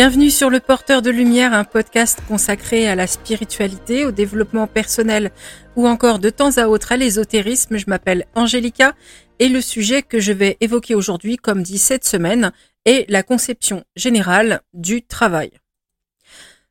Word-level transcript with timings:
Bienvenue 0.00 0.30
sur 0.30 0.48
Le 0.48 0.60
Porteur 0.60 1.02
de 1.02 1.10
Lumière, 1.10 1.52
un 1.52 1.64
podcast 1.64 2.22
consacré 2.26 2.88
à 2.88 2.94
la 2.94 3.06
spiritualité, 3.06 4.06
au 4.06 4.12
développement 4.12 4.66
personnel 4.66 5.30
ou 5.76 5.86
encore 5.86 6.18
de 6.18 6.30
temps 6.30 6.56
à 6.56 6.68
autre 6.68 6.92
à 6.92 6.96
l'ésotérisme. 6.96 7.76
Je 7.76 7.84
m'appelle 7.86 8.24
Angélica 8.34 8.94
et 9.40 9.50
le 9.50 9.60
sujet 9.60 10.00
que 10.00 10.18
je 10.18 10.32
vais 10.32 10.56
évoquer 10.60 10.94
aujourd'hui, 10.94 11.36
comme 11.36 11.62
dit 11.62 11.76
cette 11.76 12.06
semaine, 12.06 12.50
est 12.86 13.04
la 13.10 13.22
conception 13.22 13.84
générale 13.94 14.62
du 14.72 15.02
travail. 15.02 15.50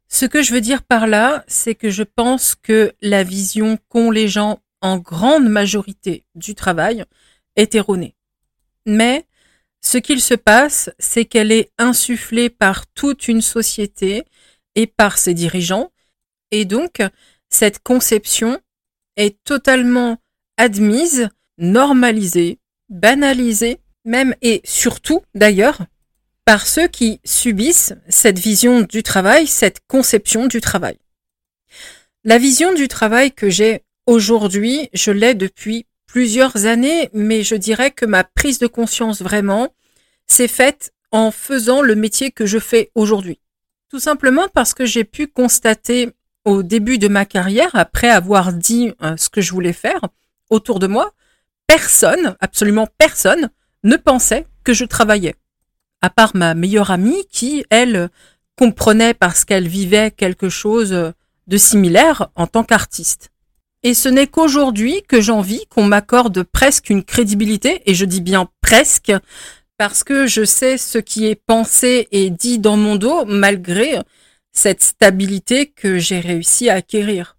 Ce 0.08 0.26
que 0.26 0.42
je 0.42 0.52
veux 0.52 0.62
dire 0.62 0.82
par 0.82 1.06
là, 1.06 1.44
c'est 1.46 1.76
que 1.76 1.92
je 1.92 2.02
pense 2.02 2.56
que 2.56 2.94
la 3.00 3.24
vision 3.24 3.78
qu'ont 3.90 4.10
les 4.10 4.28
gens 4.28 4.58
en 4.82 4.98
grande 4.98 5.48
majorité 5.48 6.26
du 6.34 6.56
travail 6.56 7.06
est 7.56 7.76
erronée. 7.76 8.16
Mais 8.88 9.24
ce 9.82 9.98
qu'il 9.98 10.22
se 10.22 10.34
passe, 10.34 10.90
c'est 11.00 11.26
qu'elle 11.26 11.52
est 11.52 11.72
insufflée 11.78 12.50
par 12.50 12.88
toute 12.88 13.28
une 13.28 13.42
société 13.42 14.24
et 14.76 14.88
par 14.88 15.18
ses 15.18 15.34
dirigeants, 15.34 15.92
et 16.52 16.66
donc 16.66 17.02
cette 17.50 17.80
conception 17.80 18.60
est 19.16 19.42
totalement 19.44 20.18
admise, 20.58 21.30
normalisée, 21.58 22.60
banalisée, 22.90 23.80
même 24.06 24.36
et 24.42 24.62
surtout 24.64 25.22
d'ailleurs 25.36 25.80
par 26.46 26.66
ceux 26.66 26.88
qui 26.88 27.20
subissent 27.24 27.94
cette 28.08 28.40
vision 28.40 28.82
du 28.82 29.04
travail, 29.04 29.46
cette 29.46 29.82
conception 29.88 30.48
du 30.48 30.62
travail. 30.62 30.98
La 32.24 32.38
vision 32.38 32.74
du 32.74 32.88
travail 32.88 33.32
que 33.32 33.50
j'ai 33.50 33.84
aujourd'hui, 34.08 34.90
je 34.94 35.12
l'ai 35.12 35.36
depuis 35.36 35.86
plusieurs 36.10 36.66
années, 36.66 37.10
mais 37.14 37.44
je 37.44 37.56
dirais 37.56 37.92
que 37.92 38.06
ma 38.06 38.24
prise 38.24 38.58
de 38.58 38.66
conscience 38.66 39.22
vraiment 39.22 39.70
s'est 40.26 40.48
faite 40.48 40.92
en 41.12 41.30
faisant 41.30 41.82
le 41.82 41.96
métier 41.96 42.32
que 42.32 42.48
je 42.48 42.58
fais 42.58 42.92
aujourd'hui. 42.96 43.40
Tout 43.90 44.00
simplement 44.00 44.48
parce 44.54 44.74
que 44.74 44.86
j'ai 44.86 45.04
pu 45.04 45.28
constater 45.28 46.12
au 46.46 46.64
début 46.64 46.98
de 46.98 47.08
ma 47.08 47.26
carrière, 47.26 47.70
après 47.74 48.10
avoir 48.10 48.54
dit 48.54 48.92
euh, 49.04 49.18
ce 49.18 49.30
que 49.30 49.42
je 49.42 49.52
voulais 49.52 49.74
faire 49.74 50.02
autour 50.50 50.80
de 50.80 50.88
moi, 50.88 51.14
personne, 51.68 52.36
absolument 52.40 52.88
personne, 52.98 53.50
ne 53.84 53.96
pensait 53.96 54.48
que 54.64 54.74
je 54.74 54.86
travaillais. 54.86 55.36
À 56.02 56.10
part 56.10 56.36
ma 56.36 56.56
meilleure 56.56 56.90
amie 56.90 57.24
qui, 57.32 57.66
elle, 57.70 58.10
comprenait 58.56 59.14
parce 59.14 59.46
qu'elle 59.46 59.68
vivait 59.68 60.10
quelque 60.10 60.50
chose 60.50 61.14
de 61.48 61.58
similaire 61.58 62.30
en 62.36 62.48
tant 62.48 62.64
qu'artiste. 62.64 63.32
Et 63.84 63.94
ce 63.94 64.10
n'est 64.10 64.28
qu'aujourd'hui 64.28 65.04
que 65.08 65.22
j'envie 65.22 65.66
qu'on 65.68 65.86
m'accorde 65.86 66.44
presque 66.44 66.90
une 66.90 67.04
crédibilité, 67.04 67.82
et 67.86 67.94
je 67.94 68.06
dis 68.06 68.22
bien 68.22 68.50
presque, 68.62 69.14
parce 69.78 70.04
que 70.04 70.28
je 70.28 70.44
sais 70.44 70.78
ce 70.78 70.98
qui 70.98 71.28
est 71.28 71.36
pensé 71.36 72.10
et 72.12 72.30
dit 72.30 72.60
dans 72.60 72.76
mon 72.76 72.98
dos, 72.98 73.24
malgré 73.26 74.00
cette 74.52 74.84
stabilité 74.84 75.68
que 75.68 75.98
j'ai 75.98 76.20
réussi 76.20 76.70
à 76.70 76.76
acquérir. 76.76 77.38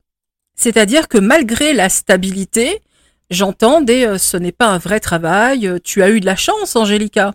C'est-à-dire 0.57 1.09
que 1.09 1.19
malgré 1.19 1.75
la 1.75 1.91
stabilité, 1.91 2.81
j'entends 3.29 3.83
des 3.83 4.07
euh, 4.07 4.19
ce 4.19 4.37
n'est 4.39 4.53
pas 4.53 4.69
un 4.69 4.79
vrai 4.79 5.01
travail, 5.01 5.67
euh, 5.67 5.79
tu 5.83 6.03
as 6.03 6.11
eu 6.11 6.21
de 6.21 6.27
la 6.27 6.37
chance, 6.37 6.77
Angélica. 6.77 7.35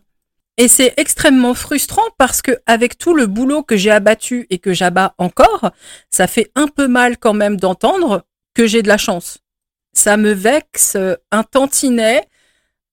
Et 0.58 0.68
c'est 0.68 0.94
extrêmement 0.98 1.54
frustrant 1.54 2.06
parce 2.18 2.42
que 2.42 2.58
avec 2.66 2.98
tout 2.98 3.14
le 3.14 3.28
boulot 3.28 3.62
que 3.62 3.78
j'ai 3.78 3.92
abattu 3.92 4.48
et 4.50 4.58
que 4.58 4.74
j'abats 4.74 5.14
encore, 5.18 5.72
ça 6.10 6.28
fait 6.28 6.52
un 6.56 6.68
peu 6.68 6.88
mal 6.88 7.18
quand 7.18 7.34
même 7.34 7.58
d'entendre 7.58 8.26
que 8.56 8.66
j'ai 8.66 8.82
de 8.82 8.88
la 8.88 8.98
chance. 8.98 9.38
Ça 9.94 10.18
me 10.18 10.32
vexe 10.32 10.98
un 11.32 11.44
tantinet 11.44 12.28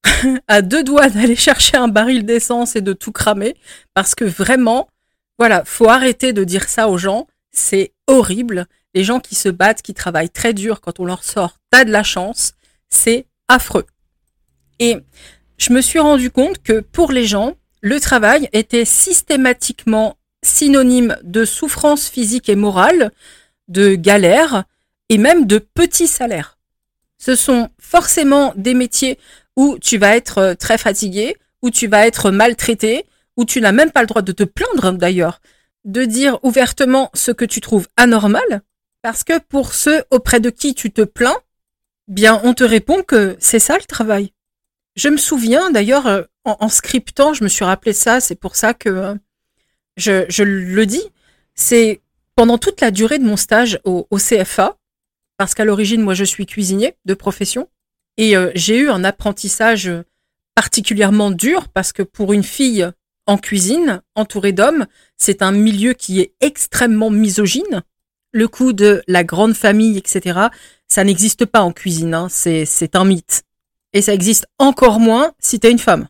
à 0.49 0.61
deux 0.61 0.85
doigts 0.85 1.09
d'aller 1.09 1.37
chercher 1.37 1.79
un 1.79 1.89
baril 1.89 2.27
d'essence 2.27 2.77
et 2.77 2.83
de 2.83 2.93
tout 2.93 3.13
cramer 3.13 3.57
parce 3.95 4.15
que 4.15 4.25
vraiment, 4.25 4.89
voilà, 5.39 5.65
faut 5.65 5.89
arrêter 5.89 6.33
de 6.33 6.45
dire 6.45 6.69
ça 6.69 6.89
aux 6.89 6.99
gens. 6.99 7.27
C'est 7.53 7.93
horrible. 8.07 8.67
Les 8.95 9.05
gens 9.05 9.21
qui 9.21 9.35
se 9.35 9.49
battent, 9.49 9.83
qui 9.83 9.95
travaillent 9.95 10.31
très 10.31 10.53
dur 10.53 10.81
quand 10.81 11.01
on 11.01 11.05
leur 11.05 11.25
sort, 11.25 11.59
t'as 11.71 11.85
de 11.85 11.91
la 11.91 12.03
chance, 12.03 12.53
c'est 12.91 13.27
affreux. 13.49 13.87
Et 14.79 14.99
je 15.59 15.73
me 15.73 15.81
suis 15.81 15.99
rendu 15.99 16.31
compte 16.31 16.63
que 16.63 16.81
pour 16.81 17.13
les 17.13 17.25
gens, 17.25 17.55
le 17.81 18.01
travail 18.01 18.49
était 18.53 18.85
systématiquement 18.85 20.17
synonyme 20.45 21.17
de 21.23 21.45
souffrance 21.45 22.09
physique 22.09 22.49
et 22.49 22.57
morale, 22.57 23.13
de 23.69 23.95
galère, 23.95 24.65
et 25.09 25.19
même 25.19 25.47
de 25.47 25.59
petits 25.59 26.07
salaires. 26.07 26.59
Ce 27.19 27.37
sont 27.37 27.71
forcément 27.79 28.53
des 28.57 28.75
métiers 28.75 29.19
où 29.57 29.79
tu 29.79 29.99
vas 29.99 30.17
être 30.17 30.39
euh, 30.39 30.55
très 30.55 30.79
fatigué, 30.79 31.37
où 31.63 31.71
tu 31.71 31.87
vas 31.87 32.07
être 32.07 32.31
maltraité, 32.31 33.07
où 33.37 33.45
tu 33.45 33.61
n'as 33.61 33.73
même 33.73 33.93
pas 33.93 34.01
le 34.01 34.09
droit 34.09 34.23
de 34.23 34.33
te 34.33 34.43
plaindre 34.43 34.93
d'ailleurs, 34.93 35.41
de 35.85 36.05
dire 36.05 36.39
ouvertement 36.43 37.11
ce 37.15 37.31
que 37.31 37.45
tu 37.45 37.61
trouves 37.61 37.89
anormal, 37.97 38.63
parce 39.03 39.25
que 39.25 39.39
pour 39.39 39.75
ceux 39.75 40.05
auprès 40.11 40.41
de 40.41 40.51
qui 40.51 40.75
tu 40.75 40.91
te 40.91 41.03
plains, 41.03 41.37
bien 42.09 42.41
on 42.45 42.55
te 42.55 42.65
répond 42.65 43.03
que 43.03 43.37
c'est 43.39 43.59
ça 43.59 43.77
le 43.77 43.85
travail. 43.85 44.33
Je 44.97 45.09
me 45.09 45.17
souviens 45.17 45.71
d'ailleurs 45.71 46.07
euh, 46.07 46.23
en, 46.45 46.69
scriptant, 46.69 47.35
je 47.35 47.45
me 47.45 47.49
suis 47.49 47.65
rappelé 47.65 47.93
ça, 47.93 48.21
c'est 48.21 48.35
pour 48.35 48.57
ça 48.57 48.75
que 48.75 48.89
euh, 48.89 49.15
je, 49.97 50.43
le 50.43 50.87
dis, 50.87 51.05
c'est 51.55 52.01
pendant 52.35 52.59
toute 52.59 52.81
la 52.81 52.91
durée 52.91 53.19
de 53.19 53.25
mon 53.25 53.37
stage 53.37 53.79
au 53.85 54.07
CFA, 54.17 54.77
parce 55.43 55.55
qu'à 55.55 55.65
l'origine, 55.65 56.03
moi, 56.03 56.15
je 56.15 56.23
suis 56.23 56.47
cuisinier 56.47 56.95
de 57.05 57.15
profession. 57.15 57.69
Et 58.17 58.37
euh, 58.37 58.53
j'ai 58.55 58.79
eu 58.79 58.91
un 58.91 59.03
apprentissage 59.03 59.91
particulièrement 60.55 61.33
dur 61.33 61.67
parce 61.67 61.93
que 61.93 62.05
pour 62.05 62.33
une 62.33 62.45
fille 62.45 62.89
en 63.27 63.39
cuisine, 63.39 64.03
entourée 64.15 64.53
d'hommes, 64.53 64.87
c'est 65.17 65.43
un 65.43 65.51
milieu 65.51 65.95
qui 65.95 66.21
est 66.21 66.35
extrêmement 66.41 67.11
misogyne. 67.11 67.83
Le 68.31 68.47
coup 68.47 68.73
de 68.73 69.03
la 69.09 69.25
grande 69.25 69.55
famille, 69.55 69.99
etc., 69.99 70.39
ça 70.87 71.03
n'existe 71.03 71.45
pas 71.45 71.63
en 71.63 71.73
cuisine, 71.73 72.15
hein. 72.15 72.29
c'est 72.31 72.95
un 72.95 73.05
mythe. 73.05 73.43
Et 73.95 74.01
ça 74.01 74.15
existe 74.15 74.47
encore 74.61 75.01
moins 75.01 75.33
si 75.41 75.59
t'es 75.59 75.73
une 75.73 75.81
femme. 75.81 76.07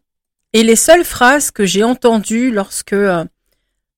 Et 0.53 0.63
les 0.63 0.77
seules 0.77 1.07
phrases 1.07 1.51
que 1.51 1.65
j'ai 1.65 1.85
entendues 1.85 2.51
lorsque 2.51 2.93
euh, 2.93 3.25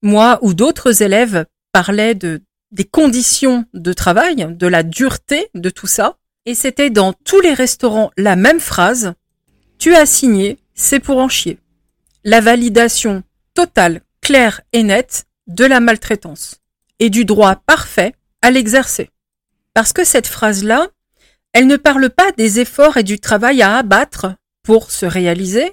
moi 0.00 0.38
ou 0.42 0.54
d'autres 0.54 1.02
élèves 1.02 1.44
parlaient 1.72 2.14
de 2.14 2.40
des 2.74 2.84
conditions 2.84 3.64
de 3.72 3.92
travail, 3.92 4.46
de 4.50 4.66
la 4.66 4.82
dureté 4.82 5.48
de 5.54 5.70
tout 5.70 5.86
ça. 5.86 6.18
Et 6.44 6.54
c'était 6.54 6.90
dans 6.90 7.12
tous 7.12 7.40
les 7.40 7.54
restaurants 7.54 8.10
la 8.18 8.36
même 8.36 8.60
phrase. 8.60 9.14
Tu 9.78 9.94
as 9.94 10.06
signé, 10.06 10.58
c'est 10.74 11.00
pour 11.00 11.18
en 11.18 11.28
chier. 11.28 11.58
La 12.24 12.40
validation 12.40 13.22
totale, 13.54 14.02
claire 14.20 14.60
et 14.72 14.82
nette 14.82 15.24
de 15.46 15.64
la 15.64 15.80
maltraitance 15.80 16.60
et 16.98 17.10
du 17.10 17.24
droit 17.24 17.56
parfait 17.56 18.14
à 18.42 18.50
l'exercer. 18.50 19.10
Parce 19.72 19.92
que 19.92 20.04
cette 20.04 20.26
phrase-là, 20.26 20.88
elle 21.52 21.66
ne 21.66 21.76
parle 21.76 22.10
pas 22.10 22.32
des 22.32 22.60
efforts 22.60 22.96
et 22.96 23.02
du 23.04 23.20
travail 23.20 23.62
à 23.62 23.76
abattre 23.76 24.34
pour 24.62 24.90
se 24.90 25.06
réaliser, 25.06 25.72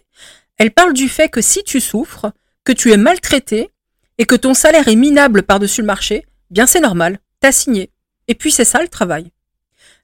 elle 0.58 0.72
parle 0.72 0.94
du 0.94 1.10
fait 1.10 1.30
que 1.30 1.42
si 1.42 1.64
tu 1.64 1.80
souffres, 1.80 2.32
que 2.64 2.72
tu 2.72 2.92
es 2.92 2.98
maltraité 2.98 3.72
et 4.20 4.26
que 4.26 4.36
ton 4.36 4.54
salaire 4.54 4.88
est 4.88 4.96
minable 4.96 5.42
par-dessus 5.44 5.82
le 5.82 5.88
marché, 5.88 6.26
bien 6.52 6.68
c'est 6.68 6.80
normal, 6.80 7.20
t'as 7.40 7.52
signé. 7.52 7.92
Et 8.28 8.36
puis 8.36 8.52
c'est 8.52 8.66
ça 8.66 8.82
le 8.82 8.88
travail. 8.88 9.32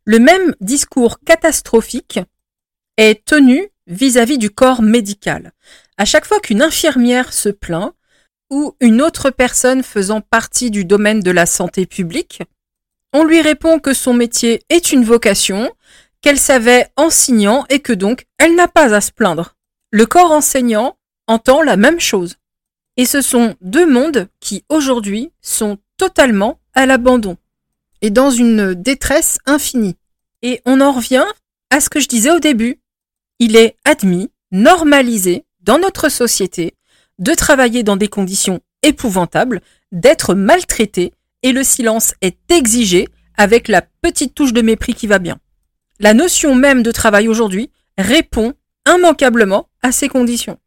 Le 0.06 0.20
même 0.20 0.56
discours 0.62 1.20
catastrophique 1.20 2.20
est 2.98 3.24
tenu 3.26 3.70
vis-à-vis 3.86 4.38
du 4.38 4.50
corps 4.50 4.82
médical. 4.82 5.52
À 5.98 6.06
chaque 6.06 6.26
fois 6.26 6.40
qu'une 6.40 6.62
infirmière 6.62 7.34
se 7.34 7.50
plaint, 7.50 7.94
ou 8.50 8.76
une 8.80 9.02
autre 9.02 9.30
personne 9.30 9.84
faisant 9.84 10.22
partie 10.22 10.72
du 10.72 10.86
domaine 10.86 11.20
de 11.20 11.32
la 11.32 11.46
santé 11.46 11.86
publique, 11.86 12.42
on 13.14 13.24
lui 13.24 13.42
répond 13.42 13.80
que 13.80 13.94
son 13.94 14.14
métier 14.14 14.62
est 14.70 14.92
une 14.92 15.04
vocation, 15.04 15.72
qu'elle 16.22 16.40
savait 16.40 16.88
enseignant 16.96 17.66
et 17.70 17.80
que 17.80 17.94
donc 17.94 18.26
elle 18.38 18.56
n'a 18.56 18.68
pas 18.68 18.94
à 18.94 19.02
se 19.02 19.12
plaindre. 19.12 19.56
Le 19.92 20.06
corps 20.06 20.32
enseignant 20.32 20.98
entend 21.28 21.62
la 21.62 21.78
même 21.78 22.00
chose. 22.00 22.38
Et 22.96 23.06
ce 23.06 23.22
sont 23.22 23.56
deux 23.62 23.86
mondes 23.86 24.28
qui 24.40 24.66
aujourd'hui 24.70 25.32
sont 25.42 25.78
totalement 25.98 26.60
à 26.74 26.86
l'abandon 26.86 27.38
et 28.02 28.10
dans 28.10 28.30
une 28.30 28.74
détresse 28.74 29.40
infinie. 29.46 29.98
Et 30.42 30.62
on 30.66 30.82
en 30.82 30.92
revient 30.92 31.26
à 31.70 31.82
ce 31.82 31.90
que 31.90 32.00
je 32.00 32.08
disais 32.08 32.32
au 32.32 32.40
début. 32.40 32.80
Il 33.40 33.56
est 33.56 33.76
admis, 33.86 34.32
normalisé 34.52 35.46
dans 35.62 35.80
notre 35.80 36.10
société 36.10 36.76
de 37.20 37.34
travailler 37.34 37.84
dans 37.84 37.98
des 37.98 38.08
conditions 38.08 38.62
épouvantables, 38.84 39.62
d'être 39.92 40.36
maltraité 40.36 41.14
et 41.44 41.52
le 41.52 41.64
silence 41.64 42.14
est 42.22 42.38
exigé 42.52 43.08
avec 43.36 43.68
la 43.68 43.82
petite 43.82 44.36
touche 44.36 44.54
de 44.54 44.62
mépris 44.62 44.94
qui 44.94 45.08
va 45.08 45.20
bien. 45.20 45.40
La 46.00 46.14
notion 46.14 46.56
même 46.56 46.84
de 46.84 46.92
travail 46.92 47.28
aujourd'hui 47.28 47.72
répond 47.98 48.54
immanquablement 48.88 49.70
à 49.82 49.92
ces 49.92 50.08
conditions. 50.08 50.60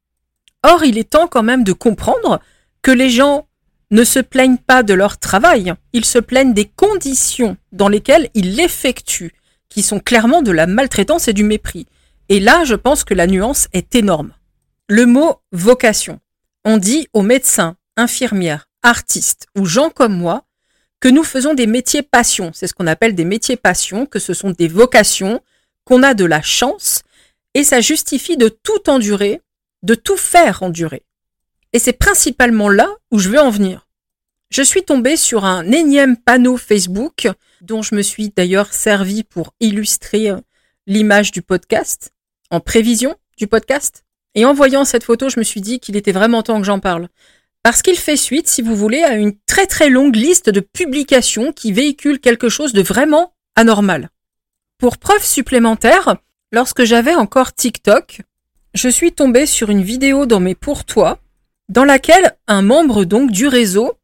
Or, 0.62 0.84
il 0.84 0.98
est 0.98 1.10
temps 1.10 1.28
quand 1.28 1.42
même 1.42 1.64
de 1.64 1.72
comprendre 1.72 2.40
que 2.82 2.90
les 2.90 3.10
gens 3.10 3.48
ne 3.90 4.04
se 4.04 4.20
plaignent 4.20 4.58
pas 4.58 4.82
de 4.82 4.94
leur 4.94 5.18
travail, 5.18 5.74
ils 5.92 6.04
se 6.04 6.18
plaignent 6.18 6.54
des 6.54 6.66
conditions 6.66 7.56
dans 7.72 7.88
lesquelles 7.88 8.30
ils 8.34 8.54
l'effectuent, 8.54 9.34
qui 9.68 9.82
sont 9.82 10.00
clairement 10.00 10.42
de 10.42 10.52
la 10.52 10.66
maltraitance 10.66 11.28
et 11.28 11.32
du 11.32 11.44
mépris. 11.44 11.86
Et 12.28 12.40
là, 12.40 12.64
je 12.64 12.74
pense 12.74 13.04
que 13.04 13.14
la 13.14 13.26
nuance 13.26 13.68
est 13.72 13.94
énorme. 13.94 14.32
Le 14.88 15.06
mot 15.06 15.36
vocation. 15.52 16.20
On 16.64 16.76
dit 16.76 17.08
aux 17.12 17.22
médecins, 17.22 17.76
infirmières, 17.96 18.68
artistes 18.82 19.46
ou 19.56 19.64
gens 19.64 19.90
comme 19.90 20.16
moi 20.16 20.44
que 21.00 21.08
nous 21.08 21.24
faisons 21.24 21.54
des 21.54 21.66
métiers 21.66 22.02
passion. 22.02 22.50
C'est 22.52 22.66
ce 22.66 22.74
qu'on 22.74 22.86
appelle 22.86 23.14
des 23.14 23.24
métiers 23.24 23.56
passion, 23.56 24.06
que 24.06 24.18
ce 24.18 24.34
sont 24.34 24.50
des 24.50 24.68
vocations, 24.68 25.40
qu'on 25.84 26.02
a 26.02 26.14
de 26.14 26.24
la 26.24 26.42
chance, 26.42 27.02
et 27.54 27.64
ça 27.64 27.80
justifie 27.80 28.36
de 28.36 28.48
tout 28.48 28.88
endurer, 28.88 29.40
de 29.82 29.94
tout 29.94 30.18
faire 30.18 30.62
endurer. 30.62 31.02
Et 31.72 31.78
c'est 31.78 31.92
principalement 31.92 32.68
là 32.68 32.88
où 33.10 33.18
je 33.18 33.28
veux 33.28 33.40
en 33.40 33.50
venir. 33.50 33.86
Je 34.50 34.62
suis 34.62 34.82
tombée 34.82 35.16
sur 35.16 35.44
un 35.44 35.70
énième 35.70 36.16
panneau 36.16 36.56
Facebook, 36.56 37.28
dont 37.60 37.82
je 37.82 37.94
me 37.94 38.02
suis 38.02 38.30
d'ailleurs 38.30 38.72
servi 38.72 39.22
pour 39.22 39.54
illustrer 39.60 40.32
l'image 40.86 41.30
du 41.30 41.42
podcast, 41.42 42.10
en 42.50 42.58
prévision 42.58 43.14
du 43.36 43.46
podcast. 43.46 44.04
Et 44.34 44.44
en 44.44 44.52
voyant 44.52 44.84
cette 44.84 45.04
photo, 45.04 45.28
je 45.28 45.38
me 45.38 45.44
suis 45.44 45.60
dit 45.60 45.78
qu'il 45.78 45.96
était 45.96 46.12
vraiment 46.12 46.42
temps 46.42 46.58
que 46.58 46.66
j'en 46.66 46.80
parle. 46.80 47.08
Parce 47.62 47.82
qu'il 47.82 47.96
fait 47.96 48.16
suite, 48.16 48.48
si 48.48 48.62
vous 48.62 48.74
voulez, 48.74 49.02
à 49.02 49.14
une 49.14 49.36
très 49.46 49.66
très 49.66 49.88
longue 49.88 50.16
liste 50.16 50.50
de 50.50 50.60
publications 50.60 51.52
qui 51.52 51.72
véhiculent 51.72 52.20
quelque 52.20 52.48
chose 52.48 52.72
de 52.72 52.82
vraiment 52.82 53.34
anormal. 53.54 54.10
Pour 54.78 54.98
preuve 54.98 55.24
supplémentaire, 55.24 56.16
lorsque 56.52 56.84
j'avais 56.84 57.14
encore 57.14 57.52
TikTok, 57.52 58.22
je 58.74 58.88
suis 58.88 59.12
tombée 59.12 59.46
sur 59.46 59.70
une 59.70 59.82
vidéo 59.82 60.26
dans 60.26 60.40
mes 60.40 60.54
pourtois, 60.54 61.18
dans 61.70 61.84
laquelle 61.84 62.36
un 62.48 62.62
membre 62.62 63.04
donc 63.04 63.30
du 63.30 63.46
réseau 63.46 63.94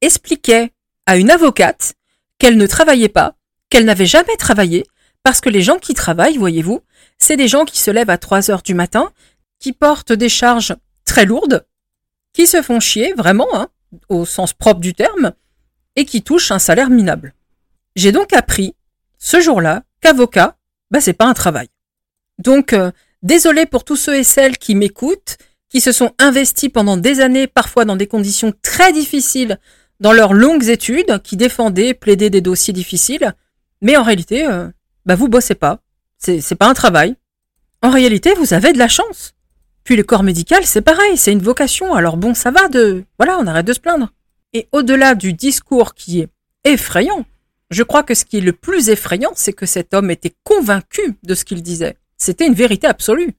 expliquait 0.00 0.72
à 1.04 1.16
une 1.16 1.30
avocate 1.30 1.94
qu'elle 2.38 2.56
ne 2.56 2.66
travaillait 2.66 3.08
pas, 3.08 3.34
qu'elle 3.68 3.84
n'avait 3.84 4.06
jamais 4.06 4.36
travaillé, 4.36 4.86
parce 5.24 5.40
que 5.40 5.50
les 5.50 5.62
gens 5.62 5.78
qui 5.78 5.94
travaillent, 5.94 6.38
voyez-vous, 6.38 6.80
c'est 7.18 7.36
des 7.36 7.48
gens 7.48 7.64
qui 7.64 7.80
se 7.80 7.90
lèvent 7.90 8.08
à 8.08 8.18
3 8.18 8.50
heures 8.52 8.62
du 8.62 8.72
matin, 8.72 9.10
qui 9.58 9.72
portent 9.72 10.12
des 10.12 10.28
charges 10.28 10.76
très 11.04 11.26
lourdes, 11.26 11.66
qui 12.32 12.46
se 12.46 12.62
font 12.62 12.78
chier, 12.78 13.12
vraiment, 13.14 13.48
hein, 13.52 13.68
au 14.08 14.24
sens 14.24 14.52
propre 14.52 14.80
du 14.80 14.94
terme, 14.94 15.32
et 15.96 16.04
qui 16.04 16.22
touchent 16.22 16.52
un 16.52 16.60
salaire 16.60 16.88
minable. 16.88 17.34
J'ai 17.96 18.12
donc 18.12 18.32
appris, 18.32 18.76
ce 19.18 19.40
jour-là, 19.40 19.82
qu'avocat, 20.00 20.56
bah, 20.92 21.00
c'est 21.00 21.14
pas 21.14 21.26
un 21.26 21.34
travail. 21.34 21.68
Donc, 22.38 22.72
euh, 22.72 22.92
désolé 23.22 23.66
pour 23.66 23.82
tous 23.82 23.96
ceux 23.96 24.14
et 24.14 24.24
celles 24.24 24.56
qui 24.56 24.76
m'écoutent, 24.76 25.36
qui 25.68 25.80
se 25.80 25.92
sont 25.92 26.12
investis 26.18 26.70
pendant 26.70 26.96
des 26.96 27.20
années, 27.20 27.46
parfois 27.46 27.84
dans 27.84 27.96
des 27.96 28.06
conditions 28.06 28.52
très 28.62 28.92
difficiles, 28.92 29.58
dans 30.00 30.12
leurs 30.12 30.32
longues 30.32 30.68
études, 30.68 31.20
qui 31.22 31.36
défendaient, 31.36 31.94
plaidaient 31.94 32.30
des 32.30 32.40
dossiers 32.40 32.72
difficiles, 32.72 33.34
mais 33.82 33.96
en 33.96 34.02
réalité, 34.02 34.46
euh, 34.46 34.68
bah, 35.06 35.14
vous 35.14 35.28
bossez 35.28 35.54
pas. 35.54 35.80
C'est, 36.18 36.54
pas 36.56 36.68
un 36.68 36.74
travail. 36.74 37.14
En 37.82 37.90
réalité, 37.90 38.34
vous 38.34 38.52
avez 38.52 38.72
de 38.72 38.78
la 38.78 38.88
chance. 38.88 39.34
Puis 39.84 39.94
le 39.96 40.02
corps 40.02 40.24
médical, 40.24 40.64
c'est 40.64 40.82
pareil, 40.82 41.16
c'est 41.16 41.32
une 41.32 41.42
vocation. 41.42 41.94
Alors 41.94 42.16
bon, 42.16 42.34
ça 42.34 42.50
va 42.50 42.68
de... 42.68 43.04
Voilà, 43.18 43.38
on 43.38 43.46
arrête 43.46 43.66
de 43.66 43.72
se 43.72 43.80
plaindre. 43.80 44.12
Et 44.52 44.68
au-delà 44.72 45.14
du 45.14 45.32
discours 45.32 45.94
qui 45.94 46.20
est 46.20 46.28
effrayant, 46.64 47.24
je 47.70 47.82
crois 47.82 48.02
que 48.02 48.14
ce 48.14 48.24
qui 48.24 48.38
est 48.38 48.42
le 48.42 48.52
plus 48.52 48.88
effrayant, 48.88 49.32
c'est 49.34 49.52
que 49.52 49.66
cet 49.66 49.94
homme 49.94 50.10
était 50.10 50.34
convaincu 50.42 51.16
de 51.22 51.34
ce 51.34 51.44
qu'il 51.44 51.62
disait. 51.62 51.96
C'était 52.16 52.46
une 52.46 52.54
vérité 52.54 52.86
absolue. 52.86 53.34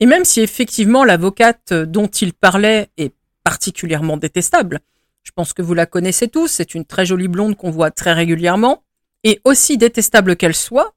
Et 0.00 0.06
même 0.06 0.24
si 0.24 0.40
effectivement 0.40 1.04
l'avocate 1.04 1.72
dont 1.72 2.06
il 2.06 2.32
parlait 2.32 2.90
est 2.96 3.14
particulièrement 3.44 4.16
détestable, 4.16 4.80
je 5.22 5.32
pense 5.32 5.52
que 5.52 5.62
vous 5.62 5.74
la 5.74 5.86
connaissez 5.86 6.28
tous, 6.28 6.48
c'est 6.48 6.74
une 6.74 6.84
très 6.84 7.06
jolie 7.06 7.28
blonde 7.28 7.56
qu'on 7.56 7.70
voit 7.70 7.90
très 7.90 8.12
régulièrement, 8.12 8.82
et 9.24 9.40
aussi 9.44 9.76
détestable 9.78 10.36
qu'elle 10.36 10.54
soit, 10.54 10.94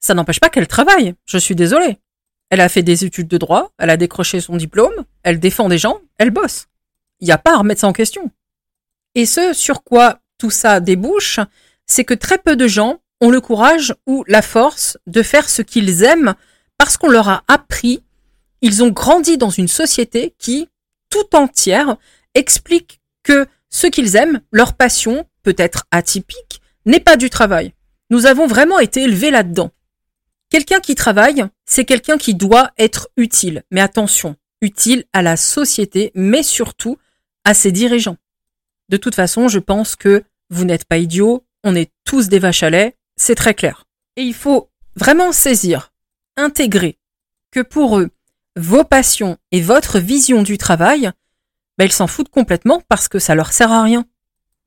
ça 0.00 0.14
n'empêche 0.14 0.40
pas 0.40 0.48
qu'elle 0.48 0.68
travaille, 0.68 1.14
je 1.26 1.38
suis 1.38 1.54
désolé. 1.54 1.98
Elle 2.48 2.60
a 2.60 2.68
fait 2.68 2.82
des 2.82 3.04
études 3.04 3.28
de 3.28 3.38
droit, 3.38 3.72
elle 3.78 3.90
a 3.90 3.96
décroché 3.96 4.40
son 4.40 4.56
diplôme, 4.56 5.04
elle 5.24 5.40
défend 5.40 5.68
des 5.68 5.78
gens, 5.78 6.00
elle 6.18 6.30
bosse. 6.30 6.68
Il 7.20 7.26
n'y 7.26 7.32
a 7.32 7.38
pas 7.38 7.54
à 7.54 7.58
remettre 7.58 7.80
ça 7.80 7.88
en 7.88 7.92
question. 7.92 8.30
Et 9.14 9.26
ce 9.26 9.52
sur 9.52 9.82
quoi 9.82 10.20
tout 10.38 10.50
ça 10.50 10.80
débouche, 10.80 11.40
c'est 11.86 12.04
que 12.04 12.14
très 12.14 12.38
peu 12.38 12.56
de 12.56 12.68
gens 12.68 13.00
ont 13.20 13.30
le 13.30 13.40
courage 13.40 13.94
ou 14.06 14.24
la 14.28 14.42
force 14.42 14.98
de 15.06 15.22
faire 15.22 15.48
ce 15.48 15.62
qu'ils 15.62 16.02
aiment 16.02 16.34
parce 16.78 16.96
qu'on 16.96 17.08
leur 17.08 17.28
a 17.28 17.42
appris, 17.48 18.02
ils 18.62 18.82
ont 18.82 18.90
grandi 18.90 19.38
dans 19.38 19.50
une 19.50 19.68
société 19.68 20.34
qui, 20.38 20.68
tout 21.10 21.34
entière, 21.34 21.96
explique 22.34 23.00
que 23.22 23.46
ce 23.70 23.86
qu'ils 23.86 24.16
aiment, 24.16 24.40
leur 24.52 24.74
passion, 24.74 25.26
peut-être 25.42 25.84
atypique, 25.90 26.60
n'est 26.84 27.00
pas 27.00 27.16
du 27.16 27.30
travail. 27.30 27.74
Nous 28.10 28.26
avons 28.26 28.46
vraiment 28.46 28.78
été 28.78 29.02
élevés 29.02 29.30
là-dedans. 29.30 29.70
Quelqu'un 30.50 30.80
qui 30.80 30.94
travaille, 30.94 31.44
c'est 31.64 31.84
quelqu'un 31.84 32.18
qui 32.18 32.34
doit 32.34 32.70
être 32.78 33.08
utile. 33.16 33.64
Mais 33.70 33.80
attention, 33.80 34.36
utile 34.60 35.04
à 35.12 35.22
la 35.22 35.36
société, 35.36 36.12
mais 36.14 36.42
surtout 36.42 36.98
à 37.44 37.54
ses 37.54 37.72
dirigeants. 37.72 38.16
De 38.88 38.96
toute 38.96 39.16
façon, 39.16 39.48
je 39.48 39.58
pense 39.58 39.96
que 39.96 40.22
vous 40.50 40.64
n'êtes 40.64 40.84
pas 40.84 40.98
idiots, 40.98 41.44
on 41.64 41.74
est 41.74 41.90
tous 42.04 42.28
des 42.28 42.38
vaches 42.38 42.62
à 42.62 42.70
lait, 42.70 42.96
c'est 43.16 43.34
très 43.34 43.54
clair. 43.54 43.84
Et 44.16 44.22
il 44.22 44.34
faut 44.34 44.70
vraiment 44.94 45.32
saisir, 45.32 45.92
intégrer 46.36 46.98
que 47.50 47.60
pour 47.60 47.98
eux, 47.98 48.10
vos 48.56 48.84
passions 48.84 49.36
et 49.52 49.60
votre 49.60 49.98
vision 49.98 50.42
du 50.42 50.58
travail, 50.58 51.10
ben, 51.78 51.84
ils 51.84 51.92
s'en 51.92 52.06
foutent 52.06 52.30
complètement 52.30 52.82
parce 52.88 53.08
que 53.08 53.18
ça 53.18 53.34
leur 53.34 53.52
sert 53.52 53.70
à 53.70 53.82
rien. 53.82 54.04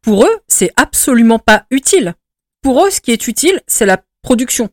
Pour 0.01 0.25
eux, 0.25 0.39
c'est 0.47 0.71
absolument 0.75 1.39
pas 1.39 1.65
utile. 1.71 2.13
Pour 2.61 2.85
eux, 2.85 2.89
ce 2.91 3.01
qui 3.01 3.11
est 3.11 3.27
utile, 3.27 3.61
c'est 3.67 3.85
la 3.85 4.01
production. 4.21 4.69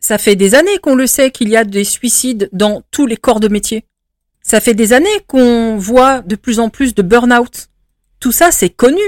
Ça 0.00 0.18
fait 0.18 0.36
des 0.36 0.54
années 0.54 0.78
qu'on 0.78 0.94
le 0.94 1.06
sait 1.06 1.30
qu'il 1.30 1.48
y 1.48 1.56
a 1.56 1.64
des 1.64 1.84
suicides 1.84 2.48
dans 2.52 2.82
tous 2.90 3.06
les 3.06 3.16
corps 3.16 3.40
de 3.40 3.48
métier. 3.48 3.84
Ça 4.42 4.60
fait 4.60 4.74
des 4.74 4.92
années 4.92 5.08
qu'on 5.26 5.76
voit 5.76 6.20
de 6.20 6.36
plus 6.36 6.60
en 6.60 6.68
plus 6.68 6.94
de 6.94 7.02
burn-out. 7.02 7.68
Tout 8.20 8.32
ça, 8.32 8.50
c'est 8.50 8.70
connu. 8.70 9.02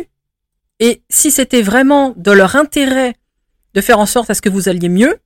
Et 0.80 1.02
si 1.08 1.30
c'était 1.30 1.62
vraiment 1.62 2.14
de 2.16 2.32
leur 2.32 2.56
intérêt 2.56 3.14
de 3.74 3.80
faire 3.80 3.98
en 3.98 4.06
sorte 4.06 4.30
à 4.30 4.34
ce 4.34 4.42
que 4.42 4.48
vous 4.48 4.68
alliez 4.68 4.88
mieux, 4.88 5.16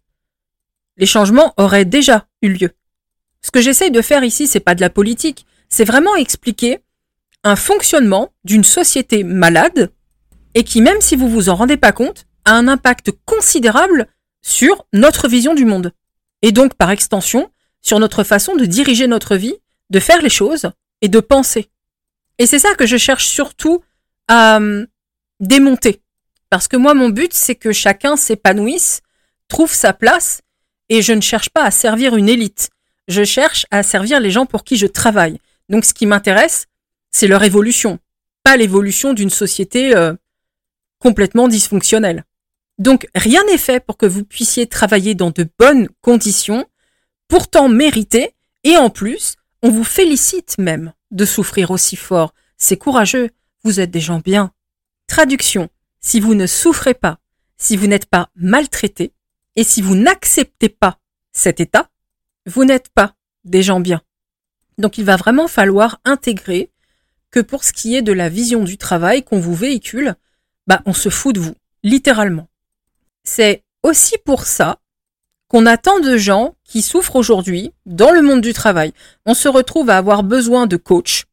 les 0.97 1.06
changements 1.06 1.54
auraient 1.56 1.85
déjà 1.85 2.26
eu 2.42 2.49
lieu. 2.50 2.70
Ce 3.44 3.50
que 3.50 3.60
j'essaye 3.60 3.90
de 3.90 4.00
faire 4.00 4.24
ici, 4.24 4.46
c'est 4.46 4.58
pas 4.58 4.74
de 4.74 4.80
la 4.80 4.88
politique, 4.88 5.44
c'est 5.68 5.84
vraiment 5.84 6.16
expliquer 6.16 6.78
un 7.42 7.56
fonctionnement 7.56 8.32
d'une 8.44 8.64
société 8.64 9.22
malade 9.22 9.92
et 10.54 10.64
qui, 10.64 10.80
même 10.80 11.02
si 11.02 11.14
vous 11.14 11.28
vous 11.28 11.50
en 11.50 11.54
rendez 11.54 11.76
pas 11.76 11.92
compte, 11.92 12.24
a 12.46 12.54
un 12.54 12.68
impact 12.68 13.12
considérable 13.26 14.08
sur 14.40 14.86
notre 14.94 15.28
vision 15.28 15.52
du 15.52 15.66
monde. 15.66 15.92
Et 16.40 16.52
donc, 16.52 16.72
par 16.72 16.90
extension, 16.90 17.50
sur 17.82 17.98
notre 17.98 18.24
façon 18.24 18.56
de 18.56 18.64
diriger 18.64 19.06
notre 19.08 19.36
vie, 19.36 19.56
de 19.90 20.00
faire 20.00 20.22
les 20.22 20.30
choses 20.30 20.70
et 21.02 21.08
de 21.08 21.20
penser. 21.20 21.68
Et 22.38 22.46
c'est 22.46 22.58
ça 22.58 22.74
que 22.74 22.86
je 22.86 22.96
cherche 22.96 23.26
surtout 23.26 23.82
à 24.26 24.56
hum, 24.56 24.86
démonter. 25.40 26.00
Parce 26.48 26.66
que 26.66 26.78
moi, 26.78 26.94
mon 26.94 27.10
but, 27.10 27.34
c'est 27.34 27.56
que 27.56 27.72
chacun 27.72 28.16
s'épanouisse, 28.16 29.02
trouve 29.48 29.72
sa 29.72 29.92
place, 29.92 30.40
et 30.88 31.02
je 31.02 31.12
ne 31.12 31.20
cherche 31.20 31.50
pas 31.50 31.64
à 31.64 31.70
servir 31.70 32.16
une 32.16 32.30
élite. 32.30 32.70
Je 33.08 33.25
cherche 33.25 33.66
à 33.70 33.82
servir 33.82 34.20
les 34.20 34.30
gens 34.30 34.46
pour 34.46 34.64
qui 34.64 34.76
je 34.76 34.87
travaille. 34.87 35.38
Donc, 35.68 35.84
ce 35.84 35.94
qui 35.94 36.06
m'intéresse, 36.06 36.66
c'est 37.11 37.28
leur 37.28 37.42
évolution, 37.42 37.99
pas 38.42 38.56
l'évolution 38.56 39.14
d'une 39.14 39.30
société 39.30 39.94
euh, 39.96 40.14
complètement 40.99 41.49
dysfonctionnelle. 41.49 42.25
Donc 42.78 43.06
rien 43.14 43.44
n'est 43.44 43.58
fait 43.58 43.80
pour 43.80 43.96
que 43.96 44.06
vous 44.06 44.25
puissiez 44.25 44.66
travailler 44.66 45.14
dans 45.14 45.30
de 45.30 45.46
bonnes 45.58 45.88
conditions, 46.00 46.66
pourtant 47.28 47.68
méritées, 47.68 48.34
et 48.64 48.76
en 48.76 48.90
plus, 48.90 49.37
on 49.62 49.70
vous 49.70 49.84
félicite 49.84 50.56
même 50.58 50.92
de 51.11 51.25
souffrir 51.25 51.70
aussi 51.70 51.96
fort. 51.96 52.34
C'est 52.56 52.76
courageux, 52.76 53.30
vous 53.62 53.80
êtes 53.80 53.90
des 53.90 54.00
gens 54.00 54.18
bien. 54.18 54.52
Traduction, 55.06 55.68
si 56.00 56.20
vous 56.20 56.34
ne 56.34 56.46
souffrez 56.46 56.94
pas, 56.94 57.18
si 57.56 57.76
vous 57.76 57.87
n'êtes 57.87 58.06
pas 58.06 58.30
maltraité, 58.34 59.12
et 59.56 59.62
si 59.62 59.82
vous 59.82 59.94
n'acceptez 59.94 60.68
pas 60.68 60.99
cet 61.32 61.61
état, 61.61 61.90
vous 62.46 62.64
n'êtes 62.64 62.88
pas 62.88 63.14
des 63.44 63.62
gens 63.62 63.80
bien. 63.80 64.02
Donc 64.78 64.98
il 64.98 65.04
va 65.04 65.16
vraiment 65.16 65.48
falloir 65.48 66.00
intégrer 66.04 66.70
que 67.30 67.40
pour 67.40 67.64
ce 67.64 67.72
qui 67.72 67.96
est 67.96 68.02
de 68.02 68.12
la 68.12 68.28
vision 68.28 68.64
du 68.64 68.78
travail 68.78 69.22
qu'on 69.22 69.40
vous 69.40 69.54
véhicule, 69.54 70.14
bah 70.66 70.82
on 70.86 70.92
se 70.92 71.08
fout 71.08 71.34
de 71.34 71.40
vous, 71.40 71.54
littéralement. 71.82 72.48
C'est 73.24 73.64
aussi 73.82 74.16
pour 74.24 74.44
ça 74.44 74.78
qu'on 75.48 75.66
a 75.66 75.76
tant 75.76 76.00
de 76.00 76.16
gens 76.16 76.54
qui 76.64 76.82
souffrent 76.82 77.16
aujourd'hui 77.16 77.72
dans 77.86 78.10
le 78.10 78.22
monde 78.22 78.40
du 78.40 78.52
travail. 78.52 78.92
On 79.26 79.34
se 79.34 79.48
retrouve 79.48 79.90
à 79.90 79.98
avoir 79.98 80.22
besoin 80.22 80.66
de 80.66 80.76
coach, 80.76 81.24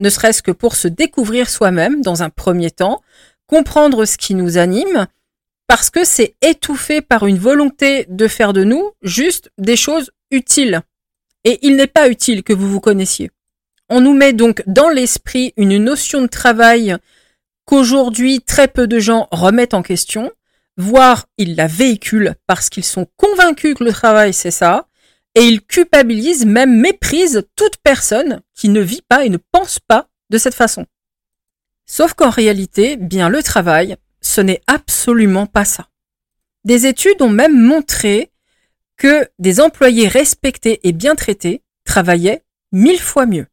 ne 0.00 0.10
serait-ce 0.10 0.42
que 0.42 0.50
pour 0.50 0.76
se 0.76 0.88
découvrir 0.88 1.48
soi-même 1.48 2.02
dans 2.02 2.22
un 2.22 2.30
premier 2.30 2.70
temps, 2.70 3.02
comprendre 3.46 4.04
ce 4.04 4.16
qui 4.16 4.34
nous 4.34 4.58
anime, 4.58 5.06
parce 5.66 5.90
que 5.90 6.04
c'est 6.04 6.34
étouffé 6.42 7.00
par 7.00 7.26
une 7.26 7.38
volonté 7.38 8.06
de 8.08 8.28
faire 8.28 8.52
de 8.52 8.64
nous 8.64 8.92
juste 9.02 9.50
des 9.58 9.76
choses 9.76 10.10
utiles. 10.30 10.82
Et 11.44 11.58
il 11.62 11.76
n'est 11.76 11.86
pas 11.86 12.08
utile 12.08 12.42
que 12.42 12.52
vous 12.52 12.68
vous 12.68 12.80
connaissiez. 12.80 13.30
On 13.88 14.00
nous 14.00 14.14
met 14.14 14.32
donc 14.32 14.62
dans 14.66 14.88
l'esprit 14.88 15.52
une 15.56 15.78
notion 15.78 16.22
de 16.22 16.26
travail 16.26 16.96
qu'aujourd'hui 17.64 18.40
très 18.40 18.68
peu 18.68 18.86
de 18.86 18.98
gens 18.98 19.28
remettent 19.30 19.74
en 19.74 19.82
question, 19.82 20.30
voire 20.76 21.26
ils 21.38 21.56
la 21.56 21.66
véhiculent 21.66 22.34
parce 22.46 22.68
qu'ils 22.68 22.84
sont 22.84 23.06
convaincus 23.16 23.74
que 23.74 23.84
le 23.84 23.92
travail 23.92 24.32
c'est 24.32 24.50
ça, 24.50 24.86
et 25.34 25.42
ils 25.42 25.62
culpabilisent, 25.62 26.46
même 26.46 26.80
méprisent 26.80 27.44
toute 27.56 27.76
personne 27.78 28.42
qui 28.54 28.68
ne 28.68 28.80
vit 28.80 29.02
pas 29.08 29.24
et 29.24 29.28
ne 29.28 29.38
pense 29.52 29.78
pas 29.78 30.08
de 30.30 30.38
cette 30.38 30.54
façon. 30.54 30.86
Sauf 31.86 32.14
qu'en 32.14 32.30
réalité, 32.30 32.96
bien 32.96 33.28
le 33.28 33.42
travail, 33.42 33.96
ce 34.20 34.40
n'est 34.40 34.60
absolument 34.66 35.46
pas 35.46 35.64
ça. 35.64 35.88
Des 36.64 36.86
études 36.86 37.22
ont 37.22 37.30
même 37.30 37.58
montré 37.58 38.29
que 39.00 39.26
des 39.38 39.62
employés 39.62 40.08
respectés 40.08 40.78
et 40.86 40.92
bien 40.92 41.14
traités 41.14 41.62
travaillaient 41.84 42.44
mille 42.70 43.00
fois 43.00 43.24
mieux. 43.24 43.46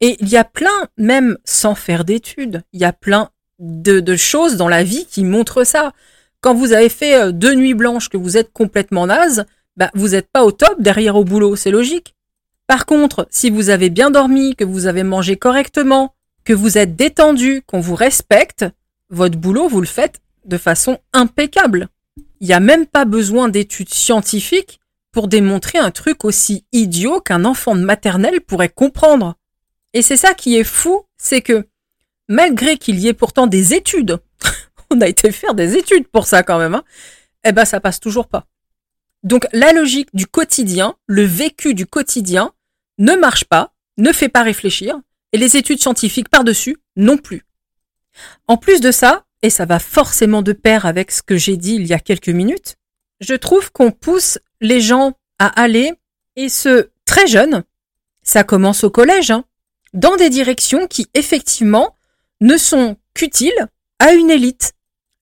Et 0.00 0.16
il 0.20 0.28
y 0.28 0.36
a 0.36 0.44
plein, 0.44 0.88
même 0.96 1.36
sans 1.44 1.74
faire 1.74 2.04
d'études, 2.04 2.62
il 2.72 2.80
y 2.80 2.84
a 2.84 2.92
plein 2.92 3.30
de, 3.58 4.16
choses 4.16 4.56
dans 4.56 4.68
la 4.68 4.84
vie 4.84 5.04
qui 5.06 5.24
montrent 5.24 5.64
ça. 5.64 5.92
Quand 6.40 6.54
vous 6.54 6.72
avez 6.72 6.88
fait 6.88 7.20
euh, 7.20 7.32
deux 7.32 7.54
nuits 7.54 7.74
blanches, 7.74 8.08
que 8.08 8.16
vous 8.16 8.36
êtes 8.36 8.52
complètement 8.52 9.08
naze, 9.08 9.46
bah, 9.76 9.90
vous 9.94 10.10
n'êtes 10.10 10.30
pas 10.30 10.44
au 10.44 10.52
top 10.52 10.80
derrière 10.80 11.16
au 11.16 11.24
boulot, 11.24 11.56
c'est 11.56 11.72
logique. 11.72 12.14
Par 12.68 12.86
contre, 12.86 13.26
si 13.30 13.50
vous 13.50 13.70
avez 13.70 13.90
bien 13.90 14.12
dormi, 14.12 14.54
que 14.54 14.64
vous 14.64 14.86
avez 14.86 15.02
mangé 15.02 15.36
correctement, 15.36 16.14
que 16.44 16.52
vous 16.52 16.78
êtes 16.78 16.94
détendu, 16.94 17.62
qu'on 17.66 17.80
vous 17.80 17.96
respecte, 17.96 18.64
votre 19.10 19.38
boulot, 19.38 19.68
vous 19.68 19.80
le 19.80 19.88
faites 19.88 20.20
de 20.44 20.56
façon 20.56 20.98
impeccable. 21.12 21.88
Il 22.40 22.46
n'y 22.46 22.54
a 22.54 22.60
même 22.60 22.86
pas 22.86 23.04
besoin 23.04 23.48
d'études 23.48 23.92
scientifiques 23.92 24.78
pour 25.14 25.28
démontrer 25.28 25.78
un 25.78 25.92
truc 25.92 26.24
aussi 26.24 26.66
idiot 26.72 27.20
qu'un 27.20 27.44
enfant 27.44 27.76
de 27.76 27.80
maternelle 27.80 28.40
pourrait 28.40 28.68
comprendre. 28.68 29.36
Et 29.92 30.02
c'est 30.02 30.16
ça 30.16 30.34
qui 30.34 30.56
est 30.56 30.64
fou, 30.64 31.06
c'est 31.16 31.40
que 31.40 31.68
malgré 32.28 32.76
qu'il 32.76 32.98
y 32.98 33.06
ait 33.06 33.14
pourtant 33.14 33.46
des 33.46 33.74
études, 33.74 34.18
on 34.90 35.00
a 35.00 35.06
été 35.06 35.30
faire 35.30 35.54
des 35.54 35.76
études 35.76 36.08
pour 36.08 36.26
ça 36.26 36.42
quand 36.42 36.58
même, 36.58 36.74
hein, 36.74 36.82
eh 37.44 37.52
ben 37.52 37.64
ça 37.64 37.78
passe 37.78 38.00
toujours 38.00 38.26
pas. 38.26 38.46
Donc 39.22 39.46
la 39.52 39.72
logique 39.72 40.08
du 40.14 40.26
quotidien, 40.26 40.96
le 41.06 41.22
vécu 41.22 41.74
du 41.74 41.86
quotidien, 41.86 42.52
ne 42.98 43.14
marche 43.14 43.44
pas, 43.44 43.72
ne 43.96 44.12
fait 44.12 44.28
pas 44.28 44.42
réfléchir, 44.42 45.00
et 45.32 45.38
les 45.38 45.56
études 45.56 45.80
scientifiques 45.80 46.28
par-dessus 46.28 46.76
non 46.96 47.18
plus. 47.18 47.46
En 48.48 48.56
plus 48.56 48.80
de 48.80 48.90
ça, 48.90 49.24
et 49.42 49.50
ça 49.50 49.64
va 49.64 49.78
forcément 49.78 50.42
de 50.42 50.52
pair 50.52 50.86
avec 50.86 51.12
ce 51.12 51.22
que 51.22 51.36
j'ai 51.36 51.56
dit 51.56 51.76
il 51.76 51.86
y 51.86 51.92
a 51.92 52.00
quelques 52.00 52.28
minutes, 52.28 52.76
je 53.20 53.34
trouve 53.34 53.70
qu'on 53.70 53.92
pousse 53.92 54.40
les 54.64 54.80
gens 54.80 55.12
à 55.38 55.60
aller, 55.60 55.92
et 56.36 56.48
ce 56.48 56.88
très 57.04 57.26
jeune, 57.26 57.64
ça 58.22 58.44
commence 58.44 58.82
au 58.82 58.90
collège, 58.90 59.30
hein, 59.30 59.44
dans 59.92 60.16
des 60.16 60.30
directions 60.30 60.86
qui 60.86 61.06
effectivement 61.12 61.94
ne 62.40 62.56
sont 62.56 62.96
qu'utiles 63.12 63.68
à 63.98 64.14
une 64.14 64.30
élite. 64.30 64.72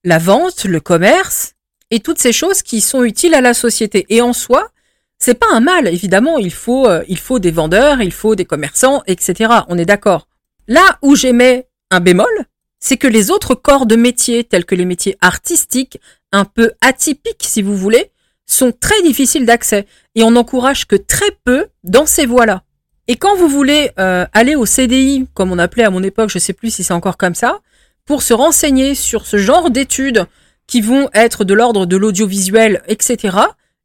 La 0.04 0.18
vente, 0.18 0.64
le 0.64 0.80
commerce 0.80 1.54
et 1.90 1.98
toutes 1.98 2.20
ces 2.20 2.32
choses 2.32 2.62
qui 2.62 2.80
sont 2.80 3.02
utiles 3.02 3.34
à 3.34 3.40
la 3.40 3.52
société. 3.52 4.06
Et 4.10 4.22
en 4.22 4.32
soi, 4.32 4.70
c'est 5.18 5.34
pas 5.34 5.50
un 5.52 5.60
mal, 5.60 5.88
évidemment, 5.88 6.38
il 6.38 6.52
faut, 6.52 6.86
euh, 6.86 7.02
il 7.08 7.18
faut 7.18 7.40
des 7.40 7.50
vendeurs, 7.50 8.00
il 8.00 8.12
faut 8.12 8.36
des 8.36 8.44
commerçants, 8.44 9.02
etc. 9.08 9.52
On 9.68 9.76
est 9.76 9.84
d'accord. 9.84 10.28
Là 10.68 10.98
où 11.02 11.16
j'aimais 11.16 11.68
un 11.90 11.98
bémol, 11.98 12.46
c'est 12.78 12.96
que 12.96 13.08
les 13.08 13.32
autres 13.32 13.56
corps 13.56 13.86
de 13.86 13.96
métier, 13.96 14.44
tels 14.44 14.64
que 14.64 14.76
les 14.76 14.84
métiers 14.84 15.18
artistiques, 15.20 15.98
un 16.30 16.44
peu 16.44 16.72
atypiques 16.80 17.42
si 17.42 17.60
vous 17.60 17.76
voulez, 17.76 18.11
sont 18.52 18.72
très 18.72 19.00
difficiles 19.02 19.46
d'accès 19.46 19.86
et 20.14 20.22
on 20.22 20.32
n'encourage 20.32 20.86
que 20.86 20.96
très 20.96 21.30
peu 21.44 21.66
dans 21.84 22.06
ces 22.06 22.26
voies-là. 22.26 22.62
Et 23.08 23.16
quand 23.16 23.36
vous 23.36 23.48
voulez 23.48 23.90
euh, 23.98 24.26
aller 24.32 24.54
au 24.54 24.66
CDI, 24.66 25.26
comme 25.34 25.52
on 25.52 25.58
appelait 25.58 25.84
à 25.84 25.90
mon 25.90 26.02
époque, 26.02 26.30
je 26.30 26.38
sais 26.38 26.52
plus 26.52 26.72
si 26.72 26.84
c'est 26.84 26.94
encore 26.94 27.16
comme 27.16 27.34
ça, 27.34 27.60
pour 28.04 28.22
se 28.22 28.34
renseigner 28.34 28.94
sur 28.94 29.26
ce 29.26 29.36
genre 29.36 29.70
d'études 29.70 30.26
qui 30.66 30.80
vont 30.80 31.08
être 31.12 31.44
de 31.44 31.54
l'ordre 31.54 31.86
de 31.86 31.96
l'audiovisuel, 31.96 32.82
etc., 32.86 33.38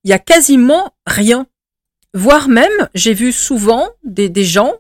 il 0.04 0.12
y 0.12 0.14
a 0.14 0.20
quasiment 0.20 0.94
rien. 1.06 1.48
Voire 2.14 2.48
même, 2.48 2.72
j'ai 2.94 3.14
vu 3.14 3.32
souvent 3.32 3.90
des, 4.04 4.30
des 4.30 4.44
gens 4.44 4.74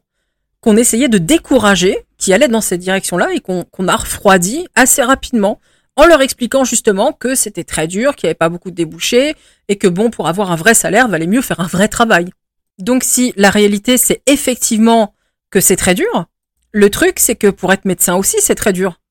qu'on 0.61 0.77
essayait 0.77 1.09
de 1.09 1.17
décourager, 1.17 2.05
qui 2.17 2.33
allaient 2.33 2.47
dans 2.47 2.61
cette 2.61 2.79
direction-là 2.79 3.33
et 3.33 3.39
qu'on 3.39 3.87
a 3.87 3.95
refroidi 3.95 4.67
assez 4.75 5.03
rapidement 5.03 5.59
en 5.97 6.05
leur 6.05 6.21
expliquant 6.21 6.63
justement 6.63 7.11
que 7.11 7.35
c'était 7.35 7.63
très 7.65 7.87
dur, 7.87 8.15
qu'il 8.15 8.27
n'y 8.27 8.29
avait 8.29 8.35
pas 8.35 8.49
beaucoup 8.49 8.71
de 8.71 8.75
débouchés 8.75 9.35
et 9.67 9.75
que 9.77 9.87
bon, 9.87 10.09
pour 10.09 10.29
avoir 10.29 10.51
un 10.51 10.55
vrai 10.55 10.73
salaire, 10.73 11.09
valait 11.09 11.27
mieux 11.27 11.41
faire 11.41 11.59
un 11.59 11.67
vrai 11.67 11.89
travail. 11.89 12.29
Donc 12.77 13.03
si 13.03 13.33
la 13.35 13.49
réalité 13.49 13.97
c'est 13.97 14.21
effectivement 14.27 15.13
que 15.49 15.59
c'est 15.59 15.75
très 15.75 15.95
dur, 15.95 16.27
le 16.71 16.89
truc 16.89 17.19
c'est 17.19 17.35
que 17.35 17.47
pour 17.47 17.73
être 17.73 17.85
médecin 17.85 18.15
aussi 18.15 18.37
c'est 18.39 18.55
très 18.55 18.73
dur. 18.73 19.01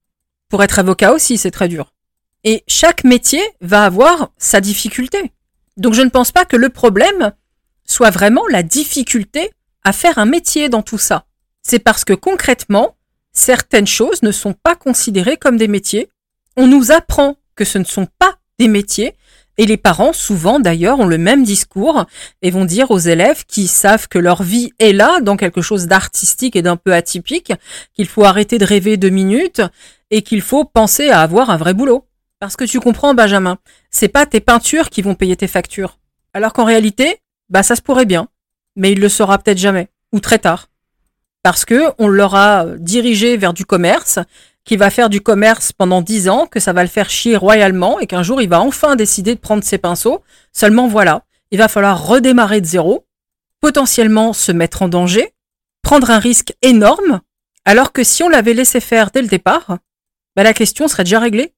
Pour 0.49 0.62
être 0.62 0.78
avocat 0.78 1.12
aussi 1.12 1.37
c'est 1.37 1.50
très 1.50 1.69
dur. 1.69 1.93
Et 2.45 2.62
chaque 2.69 3.02
métier 3.02 3.43
va 3.61 3.85
avoir 3.85 4.31
sa 4.38 4.61
difficulté. 4.61 5.33
Donc 5.76 5.95
je 5.95 6.02
ne 6.02 6.09
pense 6.09 6.31
pas 6.31 6.45
que 6.45 6.57
le 6.57 6.69
problème 6.69 7.33
soit 7.85 8.11
vraiment 8.11 8.47
la 8.49 8.62
difficulté 8.62 9.50
à 9.83 9.93
faire 9.93 10.19
un 10.19 10.26
métier 10.26 10.69
dans 10.69 10.83
tout 10.83 10.99
ça. 10.99 11.26
C'est 11.62 11.81
parce 11.81 12.05
que 12.05 12.12
concrètement, 12.12 12.97
certaines 13.33 13.87
choses 13.87 14.23
ne 14.23 14.31
sont 14.31 14.52
pas 14.52 14.76
considérées 14.76 15.37
comme 15.37 15.57
des 15.57 15.69
métiers. 15.69 16.09
On 16.56 16.66
nous 16.66 16.90
apprend 16.90 17.36
que 17.54 17.64
ce 17.64 17.78
ne 17.78 17.84
sont 17.84 18.06
pas 18.18 18.36
des 18.58 18.68
métiers 18.68 19.14
et 19.58 19.66
les 19.66 19.76
parents, 19.76 20.12
souvent 20.12 20.60
d'ailleurs, 20.60 21.00
ont 21.00 21.06
le 21.06 21.18
même 21.18 21.44
discours 21.44 22.04
et 22.42 22.50
vont 22.50 22.64
dire 22.64 22.90
aux 22.90 22.98
élèves 22.98 23.44
qui 23.46 23.66
savent 23.66 24.08
que 24.08 24.18
leur 24.18 24.42
vie 24.42 24.70
est 24.78 24.92
là, 24.92 25.20
dans 25.20 25.36
quelque 25.36 25.62
chose 25.62 25.86
d'artistique 25.86 26.56
et 26.56 26.62
d'un 26.62 26.76
peu 26.76 26.92
atypique, 26.92 27.52
qu'il 27.94 28.06
faut 28.06 28.25
arrêter 28.25 28.58
de 28.58 28.64
rêver 28.66 28.96
deux 28.96 29.08
minutes 29.08 29.62
et 30.10 30.22
qu'il 30.22 30.42
faut 30.42 30.64
penser 30.64 31.08
à 31.08 31.20
avoir 31.20 31.50
un 31.50 31.56
vrai 31.56 31.75
boulot. 31.75 32.06
Parce 32.38 32.56
que 32.56 32.64
tu 32.64 32.80
comprends, 32.80 33.14
Benjamin, 33.14 33.56
c'est 33.90 34.08
pas 34.08 34.26
tes 34.26 34.40
peintures 34.40 34.90
qui 34.90 35.00
vont 35.00 35.14
payer 35.14 35.36
tes 35.36 35.48
factures. 35.48 35.98
Alors 36.34 36.52
qu'en 36.52 36.64
réalité, 36.64 37.20
bah 37.48 37.62
ça 37.62 37.76
se 37.76 37.82
pourrait 37.82 38.04
bien, 38.04 38.28
mais 38.76 38.92
il 38.92 39.00
le 39.00 39.08
saura 39.08 39.38
peut-être 39.38 39.58
jamais, 39.58 39.88
ou 40.12 40.20
très 40.20 40.38
tard. 40.38 40.68
Parce 41.42 41.64
que 41.64 41.92
on 41.98 42.08
l'aura 42.08 42.66
dirigé 42.78 43.38
vers 43.38 43.54
du 43.54 43.64
commerce 43.64 44.18
qui 44.66 44.76
va 44.76 44.90
faire 44.90 45.08
du 45.08 45.20
commerce 45.20 45.73
pendant 45.73 46.02
dix 46.02 46.28
ans, 46.28 46.46
que 46.46 46.61
ça 46.61 46.73
va 46.73 46.82
le 46.82 46.88
faire 46.88 47.08
chier 47.08 47.37
royalement 47.37 48.00
et 48.00 48.06
qu'un 48.06 48.25
jour 48.25 48.42
il 48.42 48.49
va 48.49 48.61
enfin 48.61 48.96
décider 48.96 49.35
de 49.35 49.40
prendre 49.40 49.64
ses 49.64 49.78
pinceaux. 49.78 50.23
Seulement 50.52 50.88
voilà, 50.88 51.23
il 51.52 51.58
va 51.58 51.68
falloir 51.68 52.04
redémarrer 52.04 52.61
de 52.61 52.66
zéro, 52.66 53.06
potentiellement 53.61 54.32
se 54.32 54.52
mettre 54.52 54.82
en 54.82 54.88
danger, 54.88 55.32
prendre 55.82 56.11
un 56.11 56.18
risque 56.18 56.52
énorme, 56.62 57.20
alors 57.64 57.92
que 57.92 58.04
si 58.04 58.23
on 58.25 58.28
l'avait 58.28 58.54
laissé 58.54 58.80
faire 58.80 59.11
dès 59.12 59.23
le 59.23 59.28
départ, 59.28 59.78
bah, 60.35 60.42
la 60.42 60.52
question 60.52 60.88
serait 60.88 61.04
déjà 61.04 61.20
réglée. 61.20 61.54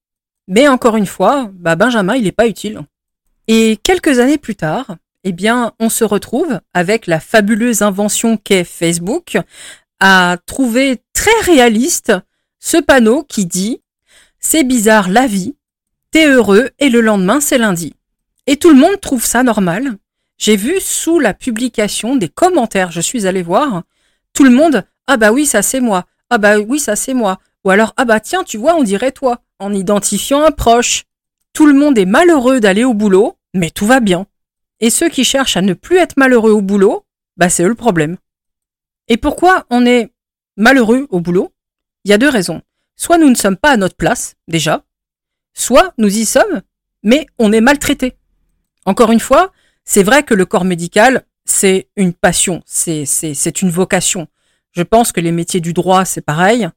Mais 0.47 0.69
encore 0.69 0.97
une 0.97 1.07
fois, 1.07 1.51
bah, 1.53 1.77
Benjamin, 1.77 2.15
il 2.15 2.25
n'est 2.25 2.33
pas 2.33 2.47
utile. 2.47 2.81
Et 3.47 3.79
quelques 3.83 4.19
années 4.19 4.39
plus 4.39 4.57
tard, 4.57 4.97
eh 5.25 5.33
bien, 5.33 5.73
on 5.81 5.89
se 5.89 6.05
retrouve 6.05 6.61
avec 6.75 7.07
la 7.07 7.21
fabuleuse 7.21 7.83
invention 7.83 8.37
qu'est 8.37 8.65
Facebook 8.65 9.39
à 10.01 10.37
trouver 10.47 11.03
très 11.13 11.39
réaliste 11.43 12.13
ce 12.61 12.77
panneau 12.77 13.25
qui 13.25 13.47
dit 13.47 13.83
C'est 14.39 14.65
bizarre 14.65 15.09
la 15.09 15.27
vie, 15.27 15.57
t'es 16.11 16.29
heureux 16.29 16.71
et 16.79 16.89
le 16.89 17.01
lendemain 17.01 17.41
c'est 17.41 17.59
lundi. 17.59 17.95
Et 18.47 18.57
tout 18.57 18.71
le 18.71 18.77
monde 18.77 19.01
trouve 19.01 19.25
ça 19.25 19.43
normal. 19.43 19.97
J'ai 20.39 20.57
vu 20.57 20.81
sous 20.81 21.19
la 21.19 21.35
publication 21.35 22.17
des 22.17 22.29
commentaires, 22.29 22.93
je 22.93 23.01
suis 23.01 23.27
allé 23.27 23.43
voir, 23.43 23.83
tout 24.33 24.45
le 24.45 24.51
monde 24.51 24.85
Ah 25.07 25.17
bah 25.17 25.33
oui, 25.33 25.47
ça 25.47 25.63
c'est 25.63 25.81
moi. 25.81 26.07
Ah 26.31 26.39
bah 26.39 26.59
oui, 26.59 26.79
ça 26.79 26.97
c'est 26.97 27.15
moi. 27.15 27.41
Ou 27.65 27.71
alors 27.71 27.93
Ah 27.97 28.05
bah 28.05 28.21
tiens, 28.21 28.45
tu 28.45 28.57
vois, 28.57 28.77
on 28.77 28.83
dirait 28.83 29.13
toi, 29.13 29.43
en 29.59 29.73
identifiant 29.73 30.43
un 30.45 30.53
proche. 30.53 31.05
Tout 31.53 31.67
le 31.67 31.75
monde 31.75 31.99
est 31.99 32.07
malheureux 32.07 32.61
d'aller 32.61 32.85
au 32.85 32.95
boulot, 32.95 33.37
mais 33.55 33.71
tout 33.71 33.87
va 33.87 34.01
bien. 34.01 34.27
Et 34.81 34.91
ceux 34.91 35.09
qui 35.09 35.25
cherchent 35.25 35.57
à 35.57 35.63
ne 35.63 35.75
plus 35.75 35.97
être 35.97 36.17
malheureux 36.17 36.53
au 36.53 36.63
boulot, 36.63 37.05
bah 37.37 37.49
c'est 37.49 37.65
eux 37.65 37.69
le 37.69 37.75
problème. 37.75 38.17
Et 39.09 39.17
pourquoi 39.17 39.67
on 39.71 39.85
est 39.87 40.13
malheureux 40.57 41.09
au 41.11 41.21
boulot? 41.21 41.53
Il 42.09 42.13
y 42.13 42.15
a 42.15 42.19
deux 42.19 42.31
raisons. 42.31 42.63
Soit 42.97 43.19
nous 43.19 43.29
ne 43.29 43.35
sommes 43.35 43.59
pas 43.59 43.73
à 43.73 43.77
notre 43.77 43.95
place, 43.95 44.35
déjà, 44.49 44.83
soit 45.53 45.93
nous 45.99 46.17
y 46.17 46.25
sommes, 46.25 46.63
mais 47.03 47.27
on 47.39 47.53
est 47.53 47.61
maltraité. 47.61 48.17
Encore 48.87 49.13
une 49.13 49.21
fois, 49.21 49.53
c'est 49.85 50.03
vrai 50.03 50.23
que 50.23 50.33
le 50.33 50.47
corps 50.47 50.65
médical, 50.65 51.27
c'est 51.45 51.91
une 51.97 52.15
passion, 52.15 52.63
c'est, 52.65 53.05
une 53.63 53.71
vocation. 53.71 54.27
Je 54.73 54.83
pense 54.83 55.13
que 55.13 55.21
les 55.21 55.33
métiers 55.33 55.61
du 55.61 55.75
droit, 55.75 56.07
c'est 56.07 56.23
pareil. 56.23 56.69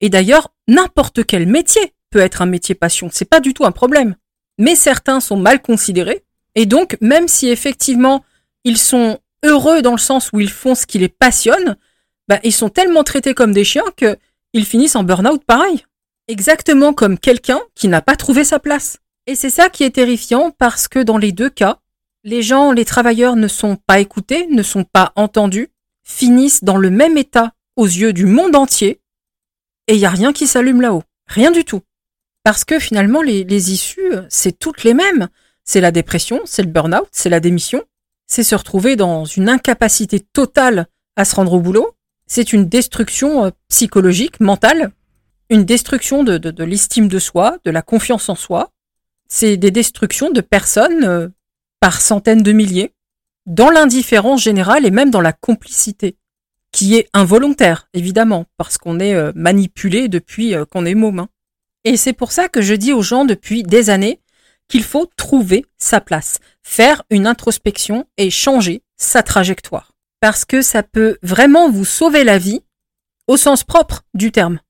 Et 0.00 0.10
d'ailleurs, 0.10 0.52
n'importe 0.66 1.24
quel 1.24 1.46
métier 1.46 1.94
peut 2.10 2.18
être 2.18 2.42
un 2.42 2.46
métier 2.46 2.74
passion, 2.74 3.08
c'est 3.12 3.24
pas 3.24 3.40
du 3.40 3.54
tout 3.54 3.64
un 3.64 3.72
problème. 3.72 4.16
Mais 4.58 4.74
certains 4.74 5.20
sont 5.20 5.36
mal 5.36 5.62
considérés, 5.62 6.24
et 6.56 6.66
donc, 6.66 6.98
même 7.00 7.28
si 7.28 7.48
effectivement, 7.48 8.24
ils 8.64 8.78
sont 8.78 9.20
heureux 9.44 9.80
dans 9.80 9.92
le 9.92 9.98
sens 9.98 10.30
où 10.32 10.40
ils 10.40 10.50
font 10.50 10.74
ce 10.74 10.86
qui 10.86 10.98
les 10.98 11.08
passionne, 11.08 11.76
bah, 12.26 12.40
ils 12.42 12.52
sont 12.52 12.68
tellement 12.68 13.04
traités 13.04 13.32
comme 13.32 13.52
des 13.52 13.64
chiens 13.64 13.84
que 13.96 14.18
ils 14.52 14.66
finissent 14.66 14.96
en 14.96 15.04
burn-out 15.04 15.44
pareil. 15.44 15.84
Exactement 16.28 16.92
comme 16.92 17.18
quelqu'un 17.18 17.60
qui 17.74 17.88
n'a 17.88 18.00
pas 18.00 18.16
trouvé 18.16 18.44
sa 18.44 18.58
place. 18.58 18.98
Et 19.26 19.34
c'est 19.34 19.50
ça 19.50 19.68
qui 19.68 19.84
est 19.84 19.94
terrifiant 19.94 20.50
parce 20.50 20.88
que 20.88 20.98
dans 20.98 21.18
les 21.18 21.32
deux 21.32 21.50
cas, 21.50 21.78
les 22.24 22.42
gens, 22.42 22.72
les 22.72 22.84
travailleurs 22.84 23.36
ne 23.36 23.48
sont 23.48 23.76
pas 23.76 24.00
écoutés, 24.00 24.46
ne 24.48 24.62
sont 24.62 24.84
pas 24.84 25.12
entendus, 25.16 25.68
finissent 26.04 26.64
dans 26.64 26.76
le 26.76 26.90
même 26.90 27.16
état 27.16 27.52
aux 27.76 27.86
yeux 27.86 28.12
du 28.12 28.26
monde 28.26 28.54
entier, 28.54 29.00
et 29.88 29.94
il 29.94 29.98
n'y 29.98 30.06
a 30.06 30.10
rien 30.10 30.32
qui 30.32 30.46
s'allume 30.46 30.80
là-haut. 30.80 31.02
Rien 31.26 31.50
du 31.50 31.64
tout. 31.64 31.82
Parce 32.44 32.64
que 32.64 32.78
finalement, 32.78 33.22
les, 33.22 33.44
les 33.44 33.72
issues, 33.72 34.12
c'est 34.28 34.58
toutes 34.58 34.84
les 34.84 34.94
mêmes. 34.94 35.28
C'est 35.64 35.80
la 35.80 35.92
dépression, 35.92 36.40
c'est 36.44 36.62
le 36.62 36.68
burn-out, 36.68 37.08
c'est 37.12 37.28
la 37.28 37.40
démission, 37.40 37.82
c'est 38.26 38.42
se 38.42 38.54
retrouver 38.54 38.96
dans 38.96 39.24
une 39.24 39.48
incapacité 39.48 40.20
totale 40.20 40.86
à 41.16 41.24
se 41.24 41.36
rendre 41.36 41.52
au 41.52 41.60
boulot, 41.60 41.94
c'est 42.32 42.54
une 42.54 42.66
destruction 42.66 43.44
euh, 43.44 43.50
psychologique, 43.68 44.40
mentale, 44.40 44.92
une 45.50 45.66
destruction 45.66 46.24
de, 46.24 46.64
l'estime 46.64 47.08
de 47.08 47.18
soi, 47.18 47.58
de 47.66 47.70
la 47.70 47.82
confiance 47.82 48.30
en 48.30 48.34
soi. 48.34 48.70
C'est 49.28 49.58
des 49.58 49.70
destructions 49.70 50.30
de 50.30 50.40
personnes 50.40 51.04
euh, 51.04 51.28
par 51.78 52.00
centaines 52.00 52.42
de 52.42 52.52
milliers, 52.52 52.94
dans 53.44 53.68
l'indifférence 53.68 54.42
générale 54.42 54.86
et 54.86 54.90
même 54.90 55.10
dans 55.10 55.20
la 55.20 55.34
complicité, 55.34 56.16
qui 56.72 56.94
est 56.94 57.06
involontaire, 57.12 57.86
évidemment, 57.92 58.46
parce 58.56 58.78
qu'on 58.78 58.98
est 58.98 59.14
euh, 59.14 59.32
manipulé 59.34 60.08
depuis 60.08 60.54
qu'on 60.70 60.86
est 60.86 60.94
môme. 60.94 61.18
Hein. 61.18 61.28
Et 61.84 61.98
c'est 61.98 62.14
pour 62.14 62.32
ça 62.32 62.48
que 62.48 62.62
je 62.62 62.72
dis 62.72 62.94
aux 62.94 63.02
gens 63.02 63.26
depuis 63.26 63.62
des 63.62 63.90
années 63.90 64.20
qu'il 64.68 64.84
faut 64.84 65.04
trouver 65.18 65.66
sa 65.76 66.00
place, 66.00 66.38
faire 66.62 67.02
une 67.10 67.26
introspection 67.26 68.06
et 68.16 68.30
changer 68.30 68.82
sa 68.96 69.22
trajectoire. 69.22 69.91
Parce 70.22 70.44
que 70.44 70.62
ça 70.62 70.84
peut 70.84 71.18
vraiment 71.24 71.68
vous 71.68 71.84
sauver 71.84 72.22
la 72.22 72.38
vie 72.38 72.62
au 73.26 73.36
sens 73.36 73.64
propre 73.64 74.02
du 74.14 74.30
terme. 74.30 74.60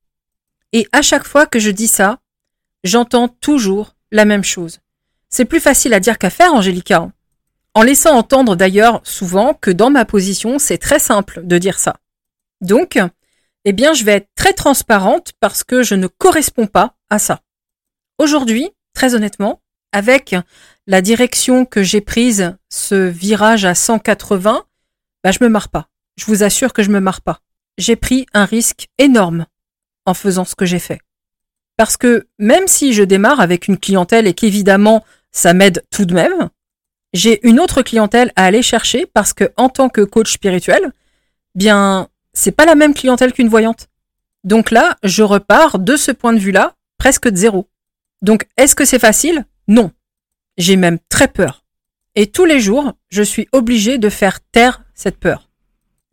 Et 0.73 0.89
à 0.93 1.03
chaque 1.03 1.27
fois 1.27 1.45
que 1.45 1.59
je 1.59 1.69
dis 1.69 1.89
ça, 1.89 2.21
j'entends 2.85 3.29
toujours 3.29 3.95
la 4.11 4.25
même 4.25 4.45
chose. 4.45 4.81
C'est 5.29 5.45
plus 5.45 5.61
facile 5.61 5.93
à 5.93 6.01
dire 6.01 6.17
qu'à 6.17 6.31
faire, 6.31 6.55
Angélica. 6.55 7.01
Hein. 7.01 7.13
En 7.75 7.83
laissant 7.83 8.17
entendre 8.17 8.57
d'ailleurs 8.57 9.03
souvent 9.05 9.53
que 9.53 9.71
dans 9.71 9.91
ma 9.91 10.07
position, 10.07 10.59
c'est 10.59 10.79
très 10.79 10.99
simple 10.99 11.43
de 11.45 11.59
dire 11.59 11.79
ça. 11.79 11.97
Donc, 12.63 12.99
eh 13.67 13.73
bien, 13.75 13.93
je 13.93 14.05
vais 14.05 14.13
être 14.13 14.31
très 14.35 14.55
transparente 14.55 15.33
parce 15.39 15.65
que 15.65 15.83
je 15.83 15.95
ne 15.95 16.07
corresponds 16.07 16.67
pas 16.67 16.95
à 17.11 17.19
ça. 17.19 17.43
Aujourd'hui, 18.17 18.71
très 18.95 19.15
honnêtement, 19.15 19.61
avec 19.93 20.35
la 20.87 21.03
direction 21.03 21.67
que 21.67 21.83
j'ai 21.83 22.01
prise, 22.01 22.57
ce 22.71 22.95
virage 22.95 23.67
à 23.67 23.75
180, 23.75 24.65
bah, 25.23 25.31
je 25.31 25.43
me 25.43 25.49
marre 25.49 25.69
pas. 25.69 25.89
Je 26.17 26.27
vous 26.27 26.43
assure 26.43 26.73
que 26.73 26.83
je 26.83 26.91
me 26.91 27.01
marre 27.01 27.23
pas. 27.23 27.41
J'ai 27.79 27.97
pris 27.97 28.27
un 28.35 28.45
risque 28.45 28.89
énorme 28.99 29.47
en 30.05 30.15
faisant 30.15 30.45
ce 30.45 30.55
que 30.55 30.67
j'ai 30.67 30.79
fait. 30.79 31.01
Parce 31.77 31.97
que 31.97 32.27
même 32.39 32.67
si 32.67 32.93
je 32.93 33.03
démarre 33.03 33.41
avec 33.41 33.69
une 33.69 33.79
clientèle 33.79 34.27
et 34.27 34.35
qu'évidemment 34.35 35.05
ça 35.31 35.55
m'aide 35.55 35.85
tout 35.91 36.05
de 36.05 36.15
même, 36.15 36.51
j'ai 37.13 37.47
une 37.47 37.61
autre 37.61 37.83
clientèle 37.83 38.33
à 38.37 38.45
aller 38.45 38.63
chercher 38.63 39.07
parce 39.07 39.33
que 39.33 39.51
en 39.57 39.69
tant 39.69 39.89
que 39.89 40.03
coach 40.03 40.33
spirituel, 40.33 40.93
bien 41.55 42.09
c'est 42.35 42.53
pas 42.53 42.67
la 42.67 42.75
même 42.75 42.95
clientèle 42.95 43.33
qu'une 43.33 43.49
voyante. 43.49 43.89
Donc 44.45 44.71
là, 44.71 44.97
je 45.03 45.23
repars 45.23 45.79
de 45.79 45.97
ce 45.97 46.11
point 46.11 46.33
de 46.33 46.39
vue-là 46.39 46.75
presque 46.99 47.29
de 47.29 47.37
zéro. 47.37 47.69
Donc 48.21 48.47
est-ce 48.57 48.75
que 48.75 48.85
c'est 48.85 48.99
facile? 48.99 49.45
Non. 49.69 49.91
J'ai 50.59 50.77
même 50.77 50.99
très 51.09 51.29
peur. 51.29 51.62
Et 52.15 52.27
tous 52.27 52.45
les 52.45 52.61
jours, 52.61 52.93
je 53.09 53.23
suis 53.23 53.49
obligé 53.53 53.99
de 53.99 54.09
faire 54.11 54.41
taire 54.53 54.83
cette 54.95 55.19
peur. 55.19 55.49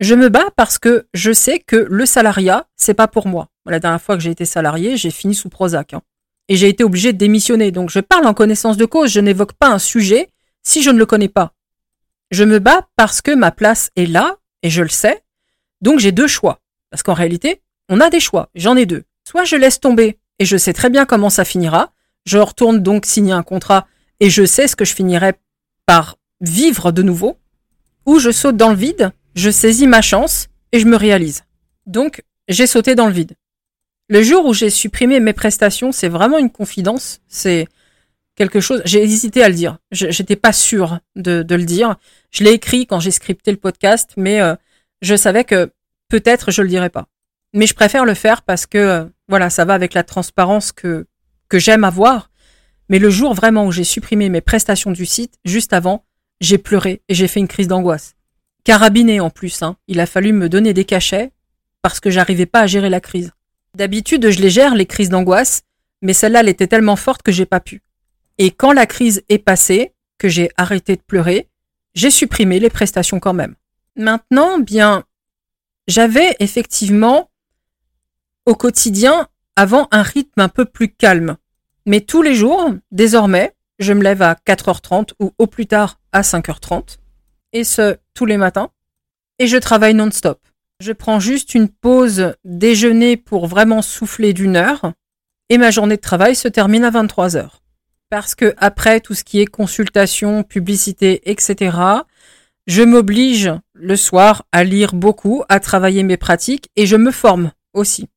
Je 0.00 0.14
me 0.14 0.30
bats 0.30 0.50
parce 0.56 0.78
que 0.78 1.06
je 1.12 1.30
sais 1.30 1.58
que 1.58 1.76
le 1.76 2.06
salariat, 2.06 2.66
c'est 2.76 2.94
pas 2.94 3.06
pour 3.06 3.26
moi. 3.26 3.48
La 3.66 3.80
dernière 3.80 4.00
fois 4.00 4.16
que 4.16 4.22
j'ai 4.22 4.30
été 4.30 4.46
salarié, 4.46 4.96
j'ai 4.96 5.10
fini 5.10 5.34
sous 5.34 5.50
Prozac. 5.50 5.92
Hein. 5.92 6.00
Et 6.48 6.56
j'ai 6.56 6.68
été 6.68 6.84
obligé 6.84 7.12
de 7.12 7.18
démissionner. 7.18 7.70
Donc 7.70 7.90
je 7.90 8.00
parle 8.00 8.26
en 8.26 8.32
connaissance 8.32 8.78
de 8.78 8.86
cause, 8.86 9.12
je 9.12 9.20
n'évoque 9.20 9.52
pas 9.52 9.68
un 9.68 9.78
sujet 9.78 10.30
si 10.62 10.82
je 10.82 10.90
ne 10.90 10.98
le 10.98 11.04
connais 11.04 11.28
pas. 11.28 11.52
Je 12.30 12.44
me 12.44 12.58
bats 12.58 12.88
parce 12.96 13.20
que 13.20 13.32
ma 13.32 13.50
place 13.50 13.90
est 13.96 14.06
là, 14.06 14.38
et 14.62 14.70
je 14.70 14.82
le 14.82 14.88
sais. 14.88 15.22
Donc 15.82 15.98
j'ai 15.98 16.12
deux 16.12 16.28
choix. 16.28 16.60
Parce 16.90 17.02
qu'en 17.02 17.14
réalité, 17.14 17.60
on 17.90 18.00
a 18.00 18.08
des 18.08 18.20
choix. 18.20 18.48
J'en 18.54 18.76
ai 18.76 18.86
deux. 18.86 19.04
Soit 19.28 19.44
je 19.44 19.56
laisse 19.56 19.80
tomber, 19.80 20.18
et 20.38 20.46
je 20.46 20.56
sais 20.56 20.72
très 20.72 20.88
bien 20.88 21.04
comment 21.04 21.30
ça 21.30 21.44
finira. 21.44 21.92
Je 22.24 22.38
retourne 22.38 22.78
donc 22.80 23.04
signer 23.04 23.32
un 23.32 23.42
contrat, 23.42 23.86
et 24.18 24.30
je 24.30 24.46
sais 24.46 24.66
ce 24.66 24.76
que 24.76 24.84
je 24.84 24.94
finirai 24.94 25.34
par 25.90 26.18
vivre 26.40 26.92
de 26.92 27.02
nouveau. 27.02 27.36
Ou 28.06 28.20
je 28.20 28.30
saute 28.30 28.56
dans 28.56 28.70
le 28.70 28.76
vide, 28.76 29.10
je 29.34 29.50
saisis 29.50 29.88
ma 29.88 30.02
chance 30.02 30.46
et 30.70 30.78
je 30.78 30.86
me 30.86 30.94
réalise. 30.94 31.42
Donc, 31.84 32.22
j'ai 32.46 32.68
sauté 32.68 32.94
dans 32.94 33.08
le 33.08 33.12
vide. 33.12 33.34
Le 34.08 34.22
jour 34.22 34.46
où 34.46 34.54
j'ai 34.54 34.70
supprimé 34.70 35.18
mes 35.18 35.32
prestations, 35.32 35.90
c'est 35.90 36.08
vraiment 36.08 36.38
une 36.38 36.52
confidence. 36.52 37.18
C'est 37.26 37.66
quelque 38.36 38.60
chose. 38.60 38.82
J'ai 38.84 39.02
hésité 39.02 39.42
à 39.42 39.48
le 39.48 39.56
dire. 39.56 39.78
J'étais 39.90 40.36
pas 40.36 40.52
sûre 40.52 41.00
de, 41.16 41.44
le 41.48 41.64
dire. 41.64 41.96
Je 42.30 42.44
l'ai 42.44 42.52
écrit 42.52 42.86
quand 42.86 43.00
j'ai 43.00 43.10
scripté 43.10 43.50
le 43.50 43.56
podcast, 43.56 44.12
mais 44.16 44.40
euh, 44.40 44.54
je 45.02 45.16
savais 45.16 45.42
que 45.42 45.72
peut-être 46.08 46.52
je 46.52 46.62
le 46.62 46.68
dirais 46.68 46.90
pas. 46.90 47.08
Mais 47.52 47.66
je 47.66 47.74
préfère 47.74 48.04
le 48.04 48.14
faire 48.14 48.42
parce 48.42 48.64
que 48.64 48.78
euh, 48.78 49.04
voilà, 49.28 49.50
ça 49.50 49.64
va 49.64 49.74
avec 49.74 49.94
la 49.94 50.04
transparence 50.04 50.70
que 50.70 51.08
que 51.48 51.58
j'aime 51.58 51.82
avoir. 51.82 52.29
Mais 52.90 52.98
le 52.98 53.08
jour 53.08 53.32
vraiment 53.32 53.64
où 53.64 53.72
j'ai 53.72 53.84
supprimé 53.84 54.28
mes 54.28 54.42
prestations 54.42 54.90
du 54.90 55.06
site, 55.06 55.38
juste 55.46 55.72
avant, 55.72 56.04
j'ai 56.42 56.58
pleuré 56.58 57.00
et 57.08 57.14
j'ai 57.14 57.28
fait 57.28 57.40
une 57.40 57.48
crise 57.48 57.68
d'angoisse 57.68 58.14
carabiné 58.64 59.20
en 59.20 59.30
plus. 59.30 59.62
Hein. 59.62 59.76
Il 59.88 60.00
a 60.00 60.06
fallu 60.06 60.32
me 60.32 60.48
donner 60.48 60.72
des 60.72 60.84
cachets 60.84 61.32
parce 61.82 62.00
que 62.00 62.10
j'arrivais 62.10 62.46
pas 62.46 62.60
à 62.60 62.66
gérer 62.66 62.90
la 62.90 63.00
crise. 63.00 63.32
D'habitude, 63.74 64.30
je 64.30 64.40
les 64.40 64.50
gère, 64.50 64.74
les 64.74 64.86
crises 64.86 65.08
d'angoisse, 65.08 65.62
mais 66.02 66.12
celle-là, 66.12 66.40
elle 66.40 66.48
était 66.48 66.66
tellement 66.66 66.96
forte 66.96 67.22
que 67.22 67.32
j'ai 67.32 67.46
pas 67.46 67.60
pu. 67.60 67.82
Et 68.38 68.50
quand 68.50 68.72
la 68.72 68.86
crise 68.86 69.22
est 69.28 69.38
passée, 69.38 69.94
que 70.18 70.28
j'ai 70.28 70.50
arrêté 70.56 70.96
de 70.96 71.02
pleurer, 71.02 71.48
j'ai 71.94 72.10
supprimé 72.10 72.60
les 72.60 72.70
prestations 72.70 73.20
quand 73.20 73.32
même. 73.32 73.54
Maintenant, 73.96 74.58
bien, 74.58 75.04
j'avais 75.88 76.36
effectivement 76.40 77.30
au 78.46 78.54
quotidien 78.54 79.28
avant 79.56 79.88
un 79.90 80.02
rythme 80.02 80.40
un 80.40 80.48
peu 80.48 80.64
plus 80.64 80.88
calme. 80.88 81.36
Mais 81.86 82.00
tous 82.00 82.22
les 82.22 82.34
jours, 82.34 82.74
désormais, 82.90 83.54
je 83.78 83.92
me 83.92 84.02
lève 84.02 84.22
à 84.22 84.34
4h30 84.46 85.12
ou 85.20 85.32
au 85.38 85.46
plus 85.46 85.66
tard 85.66 85.98
à 86.12 86.20
5h30 86.20 86.98
et 87.52 87.64
ce, 87.64 87.96
tous 88.14 88.26
les 88.26 88.36
matins. 88.36 88.70
Et 89.38 89.46
je 89.46 89.56
travaille 89.56 89.94
non-stop. 89.94 90.40
Je 90.80 90.92
prends 90.92 91.20
juste 91.20 91.54
une 91.54 91.68
pause 91.68 92.34
déjeuner 92.44 93.16
pour 93.16 93.46
vraiment 93.46 93.82
souffler 93.82 94.32
d'une 94.32 94.56
heure. 94.56 94.92
Et 95.48 95.58
ma 95.58 95.70
journée 95.70 95.96
de 95.96 96.00
travail 96.00 96.36
se 96.36 96.48
termine 96.48 96.84
à 96.84 96.90
23 96.90 97.36
heures. 97.36 97.62
Parce 98.08 98.34
que 98.34 98.54
après 98.58 99.00
tout 99.00 99.14
ce 99.14 99.24
qui 99.24 99.40
est 99.40 99.46
consultation, 99.46 100.42
publicité, 100.42 101.30
etc., 101.30 101.76
je 102.66 102.82
m'oblige 102.82 103.50
le 103.74 103.96
soir 103.96 104.44
à 104.52 104.64
lire 104.64 104.94
beaucoup, 104.94 105.42
à 105.48 105.60
travailler 105.60 106.02
mes 106.02 106.16
pratiques 106.16 106.68
et 106.76 106.86
je 106.86 106.96
me 106.96 107.10
forme 107.10 107.52
aussi. 107.72 108.08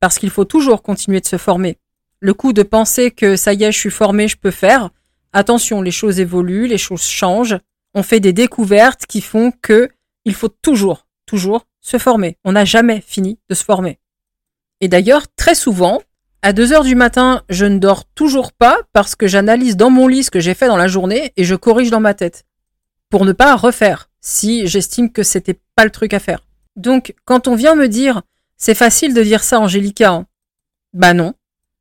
Parce 0.00 0.18
qu'il 0.18 0.30
faut 0.30 0.44
toujours 0.44 0.82
continuer 0.82 1.20
de 1.20 1.26
se 1.26 1.38
former. 1.38 1.78
Le 2.26 2.34
coup 2.34 2.52
de 2.52 2.64
penser 2.64 3.12
que 3.12 3.36
ça 3.36 3.52
y 3.52 3.62
est, 3.62 3.70
je 3.70 3.78
suis 3.78 3.90
formé, 3.90 4.26
je 4.26 4.36
peux 4.36 4.50
faire. 4.50 4.90
Attention, 5.32 5.80
les 5.80 5.92
choses 5.92 6.18
évoluent, 6.18 6.66
les 6.66 6.76
choses 6.76 7.04
changent 7.04 7.58
on 7.94 8.02
fait 8.02 8.18
des 8.18 8.34
découvertes 8.34 9.06
qui 9.06 9.20
font 9.22 9.52
que 9.62 9.88
il 10.24 10.34
faut 10.34 10.50
toujours, 10.50 11.06
toujours 11.24 11.66
se 11.80 11.98
former. 11.98 12.36
On 12.44 12.52
n'a 12.52 12.66
jamais 12.66 13.00
fini 13.00 13.38
de 13.48 13.54
se 13.54 13.64
former. 13.64 14.00
Et 14.82 14.88
d'ailleurs, 14.88 15.28
très 15.34 15.54
souvent, 15.54 16.02
à 16.42 16.52
2 16.52 16.74
heures 16.74 16.84
du 16.84 16.94
matin, 16.94 17.42
je 17.48 17.64
ne 17.64 17.78
dors 17.78 18.04
toujours 18.04 18.52
pas 18.52 18.80
parce 18.92 19.14
que 19.14 19.26
j'analyse 19.26 19.78
dans 19.78 19.88
mon 19.88 20.08
lit 20.08 20.24
ce 20.24 20.30
que 20.30 20.40
j'ai 20.40 20.52
fait 20.52 20.66
dans 20.66 20.76
la 20.76 20.88
journée 20.88 21.32
et 21.36 21.44
je 21.44 21.54
corrige 21.54 21.90
dans 21.90 22.00
ma 22.00 22.12
tête. 22.12 22.44
Pour 23.08 23.24
ne 23.24 23.32
pas 23.32 23.56
refaire 23.56 24.10
si 24.20 24.66
j'estime 24.66 25.10
que 25.10 25.22
c'était 25.22 25.58
pas 25.74 25.84
le 25.84 25.90
truc 25.90 26.12
à 26.12 26.18
faire. 26.18 26.42
Donc, 26.74 27.14
quand 27.24 27.48
on 27.48 27.54
vient 27.54 27.76
me 27.76 27.88
dire, 27.88 28.20
c'est 28.58 28.74
facile 28.74 29.14
de 29.14 29.22
dire 29.22 29.44
ça, 29.44 29.60
Angélica, 29.60 30.10
hein. 30.10 30.26
bah 30.92 31.14
non. 31.14 31.32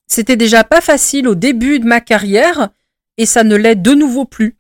C'était 0.08 0.36
déjà 0.36 0.64
pas 0.64 0.82
facile 0.82 1.28
au 1.28 1.36
début 1.36 1.80
de 1.80 1.86
ma 1.86 2.02
carrière 2.02 2.70
et 3.18 3.26
ça 3.26 3.44
ne 3.44 3.56
l'est 3.56 3.76
de 3.76 3.94
nouveau 3.94 4.26
plus. 4.26 4.58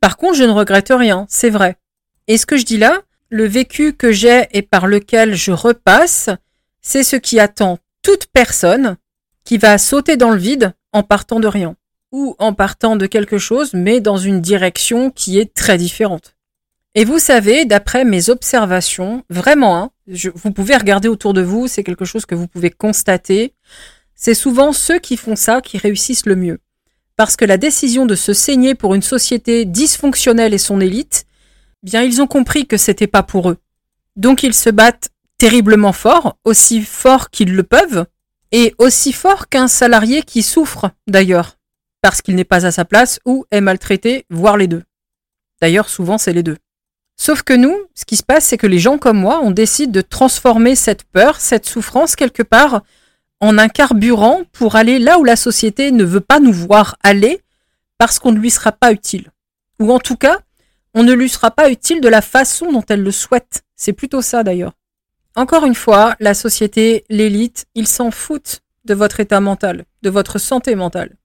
Par 0.00 0.16
contre, 0.16 0.36
je 0.36 0.44
ne 0.44 0.52
regrette 0.52 0.90
rien, 0.90 1.26
c'est 1.28 1.50
vrai. 1.50 1.76
Et 2.26 2.38
ce 2.38 2.46
que 2.46 2.56
je 2.56 2.64
dis 2.64 2.78
là, 2.78 3.02
le 3.30 3.46
vécu 3.46 3.92
que 3.92 4.12
j'ai 4.12 4.46
et 4.52 4.62
par 4.62 4.86
lequel 4.86 5.34
je 5.34 5.52
repasse, 5.52 6.30
c'est 6.80 7.02
ce 7.02 7.16
qui 7.16 7.40
attend 7.40 7.78
toute 8.02 8.26
personne 8.26 8.96
qui 9.44 9.58
va 9.58 9.78
sauter 9.78 10.16
dans 10.16 10.30
le 10.30 10.38
vide 10.38 10.72
en 10.92 11.02
partant 11.02 11.40
de 11.40 11.48
rien. 11.48 11.76
Ou 12.12 12.36
en 12.38 12.54
partant 12.54 12.96
de 12.96 13.06
quelque 13.06 13.36
chose, 13.36 13.74
mais 13.74 14.00
dans 14.00 14.16
une 14.16 14.40
direction 14.40 15.10
qui 15.10 15.38
est 15.38 15.52
très 15.52 15.76
différente. 15.76 16.36
Et 16.94 17.04
vous 17.04 17.18
savez, 17.18 17.66
d'après 17.66 18.04
mes 18.04 18.30
observations, 18.30 19.24
vraiment, 19.28 19.76
hein, 19.76 19.90
vous 20.34 20.50
pouvez 20.52 20.76
regarder 20.76 21.08
autour 21.08 21.34
de 21.34 21.42
vous, 21.42 21.68
c'est 21.68 21.84
quelque 21.84 22.06
chose 22.06 22.24
que 22.24 22.34
vous 22.34 22.48
pouvez 22.48 22.70
constater. 22.70 23.52
C'est 24.20 24.34
souvent 24.34 24.72
ceux 24.72 24.98
qui 24.98 25.16
font 25.16 25.36
ça 25.36 25.60
qui 25.60 25.78
réussissent 25.78 26.26
le 26.26 26.36
mieux 26.36 26.58
parce 27.18 27.36
que 27.36 27.44
la 27.44 27.56
décision 27.56 28.06
de 28.06 28.14
se 28.14 28.32
saigner 28.32 28.76
pour 28.76 28.94
une 28.94 29.02
société 29.02 29.64
dysfonctionnelle 29.64 30.54
et 30.54 30.58
son 30.58 30.80
élite, 30.80 31.26
bien 31.82 32.02
ils 32.02 32.22
ont 32.22 32.28
compris 32.28 32.66
que 32.66 32.76
c'était 32.76 33.08
pas 33.08 33.24
pour 33.24 33.50
eux. 33.50 33.58
Donc 34.14 34.44
ils 34.44 34.54
se 34.54 34.70
battent 34.70 35.08
terriblement 35.36 35.92
fort, 35.92 36.36
aussi 36.44 36.80
fort 36.80 37.30
qu'ils 37.30 37.56
le 37.56 37.64
peuvent, 37.64 38.06
et 38.52 38.72
aussi 38.78 39.12
fort 39.12 39.48
qu'un 39.48 39.66
salarié 39.66 40.22
qui 40.22 40.44
souffre 40.44 40.92
d'ailleurs, 41.08 41.58
parce 42.02 42.22
qu'il 42.22 42.36
n'est 42.36 42.44
pas 42.44 42.66
à 42.66 42.70
sa 42.70 42.84
place 42.84 43.18
ou 43.24 43.44
est 43.50 43.60
maltraité, 43.60 44.24
voire 44.30 44.56
les 44.56 44.68
deux. 44.68 44.84
D'ailleurs, 45.60 45.88
souvent 45.88 46.18
c'est 46.18 46.32
les 46.32 46.44
deux. 46.44 46.56
Sauf 47.16 47.42
que 47.42 47.52
nous, 47.52 47.76
ce 47.94 48.04
qui 48.04 48.16
se 48.16 48.22
passe, 48.22 48.44
c'est 48.44 48.58
que 48.58 48.68
les 48.68 48.78
gens 48.78 48.96
comme 48.96 49.18
moi, 49.18 49.40
on 49.42 49.50
décide 49.50 49.90
de 49.90 50.02
transformer 50.02 50.76
cette 50.76 51.02
peur, 51.02 51.40
cette 51.40 51.66
souffrance 51.66 52.14
quelque 52.14 52.44
part 52.44 52.82
en 53.40 53.58
un 53.58 53.68
carburant 53.68 54.42
pour 54.52 54.76
aller 54.76 54.98
là 54.98 55.18
où 55.18 55.24
la 55.24 55.36
société 55.36 55.92
ne 55.92 56.04
veut 56.04 56.20
pas 56.20 56.40
nous 56.40 56.52
voir 56.52 56.96
aller 57.02 57.40
parce 57.98 58.18
qu'on 58.18 58.32
ne 58.32 58.38
lui 58.38 58.50
sera 58.50 58.72
pas 58.72 58.92
utile. 58.92 59.30
Ou 59.80 59.92
en 59.92 59.98
tout 59.98 60.16
cas, 60.16 60.38
on 60.94 61.02
ne 61.02 61.12
lui 61.12 61.28
sera 61.28 61.50
pas 61.50 61.70
utile 61.70 62.00
de 62.00 62.08
la 62.08 62.22
façon 62.22 62.72
dont 62.72 62.84
elle 62.88 63.02
le 63.02 63.12
souhaite. 63.12 63.62
C'est 63.76 63.92
plutôt 63.92 64.22
ça 64.22 64.42
d'ailleurs. 64.42 64.72
Encore 65.36 65.64
une 65.64 65.74
fois, 65.74 66.16
la 66.18 66.34
société, 66.34 67.04
l'élite, 67.08 67.66
ils 67.74 67.86
s'en 67.86 68.10
foutent 68.10 68.62
de 68.84 68.94
votre 68.94 69.20
état 69.20 69.40
mental, 69.40 69.84
de 70.02 70.10
votre 70.10 70.38
santé 70.38 70.74
mentale. 70.74 71.16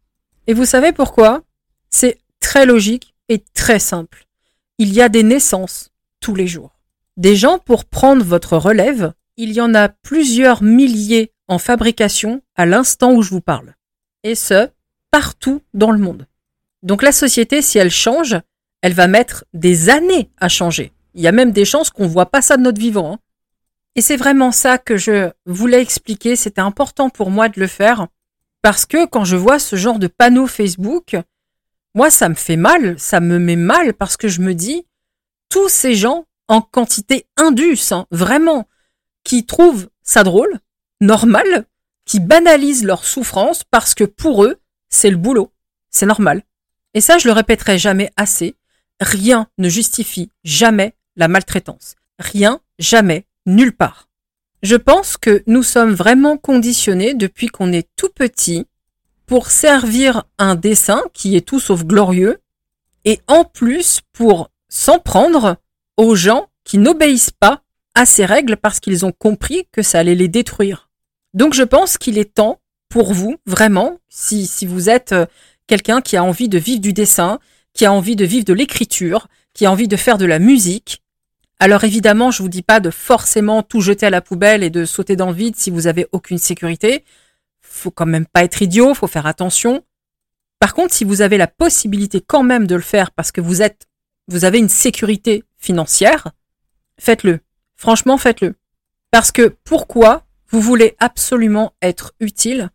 Et 0.46 0.54
vous 0.54 0.66
savez 0.66 0.92
pourquoi? 0.92 1.42
C'est 1.90 2.20
très 2.40 2.66
logique 2.66 3.16
et 3.30 3.44
très 3.54 3.80
simple. 3.80 4.28
Il 4.78 4.94
y 4.94 5.02
a 5.02 5.10
des 5.10 5.24
naissances 5.24 5.90
tous 6.20 6.36
les 6.36 6.48
jours. 6.48 6.80
Des 7.18 7.36
gens 7.36 7.58
pour 7.58 7.86
prendre 7.86 8.24
votre 8.24 8.58
relève, 8.58 9.14
il 9.38 9.54
y 9.54 9.62
en 9.62 9.74
a 9.74 9.90
plusieurs 9.90 10.62
milliers 10.62 11.33
en 11.48 11.58
fabrication 11.58 12.42
à 12.56 12.66
l'instant 12.66 13.14
où 13.14 13.22
je 13.22 13.30
vous 13.30 13.42
parle. 13.42 13.76
Et 14.24 14.36
ce, 14.36 14.70
partout 15.12 15.62
dans 15.74 15.92
le 15.92 16.00
monde. 16.00 16.28
Donc 16.82 17.02
la 17.04 17.12
société, 17.12 17.62
si 17.62 17.78
elle 17.78 17.92
change, 17.92 18.38
elle 18.82 18.94
va 18.94 19.08
mettre 19.08 19.46
des 19.54 19.90
années 19.90 20.30
à 20.38 20.50
changer. 20.50 20.92
Il 21.14 21.22
y 21.22 21.28
a 21.28 21.32
même 21.32 21.52
des 21.52 21.66
chances 21.66 21.90
qu'on 21.90 22.04
ne 22.04 22.10
voit 22.10 22.32
pas 22.32 22.42
ça 22.42 22.58
de 22.58 22.64
notre 22.64 22.80
vivant. 22.80 23.14
Hein. 23.14 23.20
Et 23.96 24.02
c'est 24.02 24.18
vraiment 24.18 24.52
ça 24.52 24.78
que 24.78 24.98
je 24.98 25.30
voulais 25.46 25.82
expliquer. 25.82 26.36
C'était 26.36 26.62
important 26.62 27.10
pour 27.10 27.30
moi 27.30 27.50
de 27.50 27.60
le 27.60 27.68
faire. 27.68 28.08
Parce 28.62 28.86
que 28.86 29.06
quand 29.06 29.26
je 29.26 29.36
vois 29.36 29.60
ce 29.60 29.76
genre 29.76 30.00
de 30.00 30.08
panneau 30.08 30.48
Facebook, 30.48 31.16
moi, 31.96 32.10
ça 32.10 32.28
me 32.28 32.34
fait 32.34 32.56
mal. 32.56 33.00
Ça 33.00 33.20
me 33.20 33.40
met 33.40 33.56
mal 33.56 33.94
parce 33.94 34.18
que 34.18 34.28
je 34.28 34.42
me 34.42 34.54
dis, 34.54 34.86
tous 35.50 35.70
ces 35.70 35.96
gens 35.96 36.26
en 36.48 36.62
quantité 36.62 37.28
indus, 37.38 37.92
hein, 37.92 38.08
vraiment, 38.12 38.68
qui 39.24 39.46
trouvent 39.46 39.90
ça 40.02 40.24
drôle, 40.24 40.60
normal, 41.04 41.66
qui 42.06 42.20
banalisent 42.20 42.84
leur 42.84 43.06
souffrance 43.06 43.64
parce 43.70 43.94
que 43.94 44.04
pour 44.04 44.44
eux, 44.44 44.60
c'est 44.90 45.10
le 45.10 45.18
boulot. 45.18 45.52
C'est 45.90 46.06
normal. 46.06 46.44
Et 46.94 47.02
ça, 47.02 47.18
je 47.18 47.28
le 47.28 47.34
répéterai 47.34 47.78
jamais 47.78 48.12
assez. 48.18 48.56
Rien 49.00 49.48
ne 49.58 49.70
justifie 49.70 50.30
jamais 50.44 50.96
la 51.16 51.28
maltraitance. 51.28 51.96
Rien, 52.20 52.60
jamais, 52.80 53.26
nulle 53.46 53.76
part. 53.76 54.10
Je 54.62 54.76
pense 54.76 55.18
que 55.18 55.44
nous 55.46 55.64
sommes 55.64 55.94
vraiment 55.94 56.38
conditionnés 56.38 57.14
depuis 57.14 57.48
qu'on 57.48 57.74
est 57.74 57.90
tout 57.96 58.10
petit 58.10 58.66
pour 59.26 59.52
servir 59.52 60.24
un 60.38 60.56
dessin 60.56 61.02
qui 61.14 61.36
est 61.36 61.46
tout 61.46 61.60
sauf 61.60 61.84
glorieux 61.84 62.40
et 63.06 63.20
en 63.28 63.44
plus 63.44 64.02
pour 64.14 64.52
s'en 64.70 65.00
prendre 65.00 65.58
aux 65.98 66.16
gens 66.16 66.48
qui 66.64 66.78
n'obéissent 66.78 67.32
pas 67.32 67.62
à 67.96 68.06
ces 68.06 68.26
règles 68.26 68.58
parce 68.58 68.80
qu'ils 68.80 69.06
ont 69.06 69.12
compris 69.12 69.68
que 69.72 69.82
ça 69.82 70.00
allait 70.00 70.16
les 70.16 70.28
détruire. 70.28 70.90
Donc 71.34 71.54
je 71.54 71.64
pense 71.64 71.98
qu'il 71.98 72.18
est 72.18 72.34
temps 72.34 72.60
pour 72.90 73.14
vous, 73.14 73.38
vraiment, 73.46 74.00
si, 74.10 74.46
si 74.46 74.66
vous 74.66 74.90
êtes 74.90 75.14
euh, 75.14 75.26
quelqu'un 75.66 76.02
qui 76.02 76.16
a 76.16 76.24
envie 76.24 76.50
de 76.50 76.60
vivre 76.60 76.82
du 76.82 76.94
dessin, 76.94 77.40
qui 77.74 77.86
a 77.86 77.92
envie 77.92 78.16
de 78.16 78.26
vivre 78.26 78.46
de 78.46 78.54
l'écriture, 78.54 79.28
qui 79.54 79.66
a 79.66 79.72
envie 79.72 79.88
de 79.88 79.96
faire 79.96 80.18
de 80.18 80.26
la 80.26 80.38
musique, 80.38 81.02
alors 81.60 81.84
évidemment, 81.86 82.30
je 82.30 82.44
vous 82.44 82.50
dis 82.50 82.62
pas 82.62 82.80
de 82.80 82.90
forcément 82.90 83.64
tout 83.64 83.82
jeter 83.82 84.06
à 84.06 84.10
la 84.10 84.22
poubelle 84.22 84.64
et 84.64 84.70
de 84.70 84.86
sauter 84.86 85.16
dans 85.16 85.28
le 85.28 85.34
vide 85.34 85.56
si 85.56 85.72
vous 85.72 85.88
avez 85.88 86.08
aucune 86.12 86.38
sécurité. 86.38 87.06
Faut 87.62 87.90
quand 87.90 88.06
même 88.06 88.26
pas 88.26 88.44
être 88.44 88.62
idiot, 88.62 88.94
faut 88.94 89.08
faire 89.08 89.28
attention. 89.28 89.84
Par 90.60 90.74
contre, 90.74 90.94
si 90.94 91.04
vous 91.04 91.22
avez 91.22 91.38
la 91.38 91.48
possibilité 91.48 92.22
quand 92.22 92.44
même 92.44 92.68
de 92.68 92.76
le 92.76 92.82
faire 92.82 93.12
parce 93.12 93.32
que 93.32 93.42
vous 93.42 93.62
êtes, 93.62 93.88
vous 94.28 94.46
avez 94.46 94.60
une 94.60 94.70
sécurité 94.70 95.44
financière, 95.58 96.32
faites-le. 97.00 97.40
Franchement, 97.76 98.18
faites-le. 98.18 98.56
Parce 99.10 99.32
que 99.32 99.56
pourquoi 99.64 100.26
vous 100.54 100.62
voulez 100.62 100.96
absolument 101.00 101.74
être 101.82 102.14
utile 102.20 102.70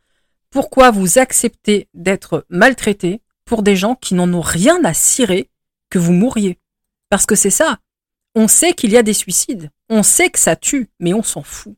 Pourquoi 0.51 0.91
vous 0.91 1.21
acceptez 1.21 1.89
d'être 1.95 2.45
maltraité 2.49 3.23
pour 3.45 3.63
des 3.63 3.77
gens 3.77 3.95
qui 3.95 4.15
n'en 4.15 4.35
ont 4.35 4.41
rien 4.41 4.85
à 4.85 4.93
cirer 4.93 5.49
que 5.89 6.01
vous 6.01 6.13
mouriez? 6.13 6.59
Parce 7.09 7.25
que 7.25 7.37
c'est 7.37 7.51
ça. 7.51 7.79
On 8.35 8.49
sait 8.49 8.73
qu'il 8.73 8.91
y 8.91 8.97
a 8.97 9.05
des 9.05 9.13
suicides. 9.13 9.71
On 9.89 10.03
sait 10.03 10.29
que 10.29 10.41
ça 10.41 10.57
tue, 10.57 10.91
mais 10.99 11.15
on 11.15 11.23
s'en 11.23 11.45
fout. 11.45 11.77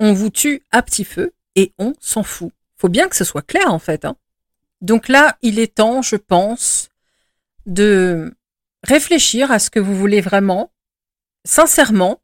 On 0.00 0.14
vous 0.14 0.30
tue 0.30 0.62
à 0.70 0.80
petit 0.80 1.04
feu 1.04 1.34
et 1.56 1.74
on 1.76 1.92
s'en 2.00 2.22
fout. 2.22 2.50
Faut 2.78 2.88
bien 2.88 3.06
que 3.06 3.16
ce 3.16 3.24
soit 3.24 3.46
clair 3.46 3.70
en 3.70 3.78
fait. 3.78 4.06
Hein. 4.06 4.16
Donc 4.80 5.08
là, 5.08 5.36
il 5.42 5.58
est 5.58 5.74
temps, 5.74 6.00
je 6.00 6.16
pense, 6.16 6.88
de 7.66 8.34
réfléchir 8.82 9.52
à 9.52 9.58
ce 9.58 9.68
que 9.68 9.78
vous 9.78 9.94
voulez 9.94 10.22
vraiment, 10.22 10.72
sincèrement, 11.44 12.22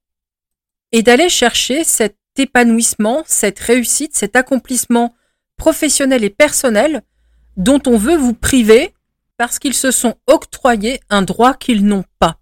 et 0.90 1.02
d'aller 1.02 1.28
chercher 1.28 1.84
cet 1.84 2.16
épanouissement, 2.38 3.22
cette 3.26 3.58
réussite, 3.58 4.16
cet 4.16 4.36
accomplissement 4.36 5.14
professionnel 5.56 6.24
et 6.24 6.30
personnel 6.30 7.02
dont 7.56 7.80
on 7.86 7.96
veut 7.96 8.16
vous 8.16 8.34
priver 8.34 8.94
parce 9.36 9.58
qu'ils 9.58 9.74
se 9.74 9.90
sont 9.90 10.14
octroyés 10.26 11.00
un 11.10 11.22
droit 11.22 11.54
qu'ils 11.54 11.84
n'ont 11.84 12.04
pas. 12.18 12.38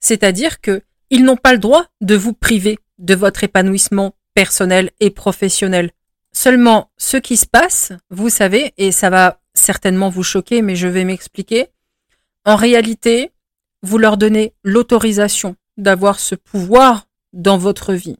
C'est-à-dire 0.00 0.60
que 0.60 0.82
ils 1.10 1.24
n'ont 1.24 1.36
pas 1.36 1.52
le 1.52 1.58
droit 1.58 1.86
de 2.00 2.14
vous 2.14 2.32
priver 2.32 2.78
de 2.98 3.14
votre 3.14 3.44
épanouissement 3.44 4.14
personnel 4.34 4.90
et 5.00 5.10
professionnel. 5.10 5.90
Seulement, 6.32 6.90
ce 6.96 7.16
qui 7.16 7.36
se 7.36 7.46
passe, 7.46 7.92
vous 8.10 8.28
savez, 8.28 8.72
et 8.76 8.92
ça 8.92 9.10
va 9.10 9.40
certainement 9.54 10.10
vous 10.10 10.22
choquer, 10.22 10.62
mais 10.62 10.76
je 10.76 10.86
vais 10.86 11.04
m'expliquer, 11.04 11.68
en 12.44 12.56
réalité, 12.56 13.32
vous 13.82 13.98
leur 13.98 14.16
donnez 14.16 14.54
l'autorisation 14.62 15.56
d'avoir 15.76 16.20
ce 16.20 16.34
pouvoir 16.34 17.06
dans 17.32 17.58
votre 17.58 17.94
vie. 17.94 18.16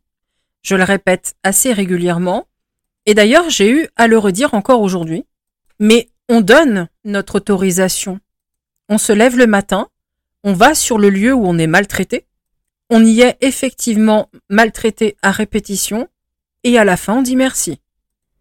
Je 0.63 0.75
le 0.77 0.85
répète 0.85 1.37
assez 1.43 1.73
régulièrement, 1.73 2.47
et 3.07 3.15
d'ailleurs 3.15 3.51
j'ai 3.51 3.71
eu 3.71 3.89
à 3.97 4.07
le 4.07 4.19
redire 4.19 4.55
encore 4.55 4.83
aujourd'hui, 4.83 5.25
mais 5.79 6.09
on 6.29 6.41
donne 6.41 6.89
notre 7.05 7.37
autorisation. 7.37 8.21
On 8.89 8.99
se 8.99 9.13
lève 9.13 9.37
le 9.37 9.47
matin, 9.47 9.89
on 10.45 10.53
va 10.53 10.75
sur 10.75 10.99
le 10.99 11.11
lieu 11.11 11.33
où 11.33 11.47
on 11.47 11.59
est 11.59 11.67
maltraité, 11.67 12.27
on 12.91 13.05
y 13.05 13.21
est 13.21 13.37
effectivement 13.41 14.31
maltraité 14.49 15.17
à 15.23 15.31
répétition, 15.31 16.09
et 16.65 16.79
à 16.79 16.85
la 16.85 16.97
fin 16.97 17.19
on 17.19 17.23
dit 17.23 17.37
merci. 17.37 17.81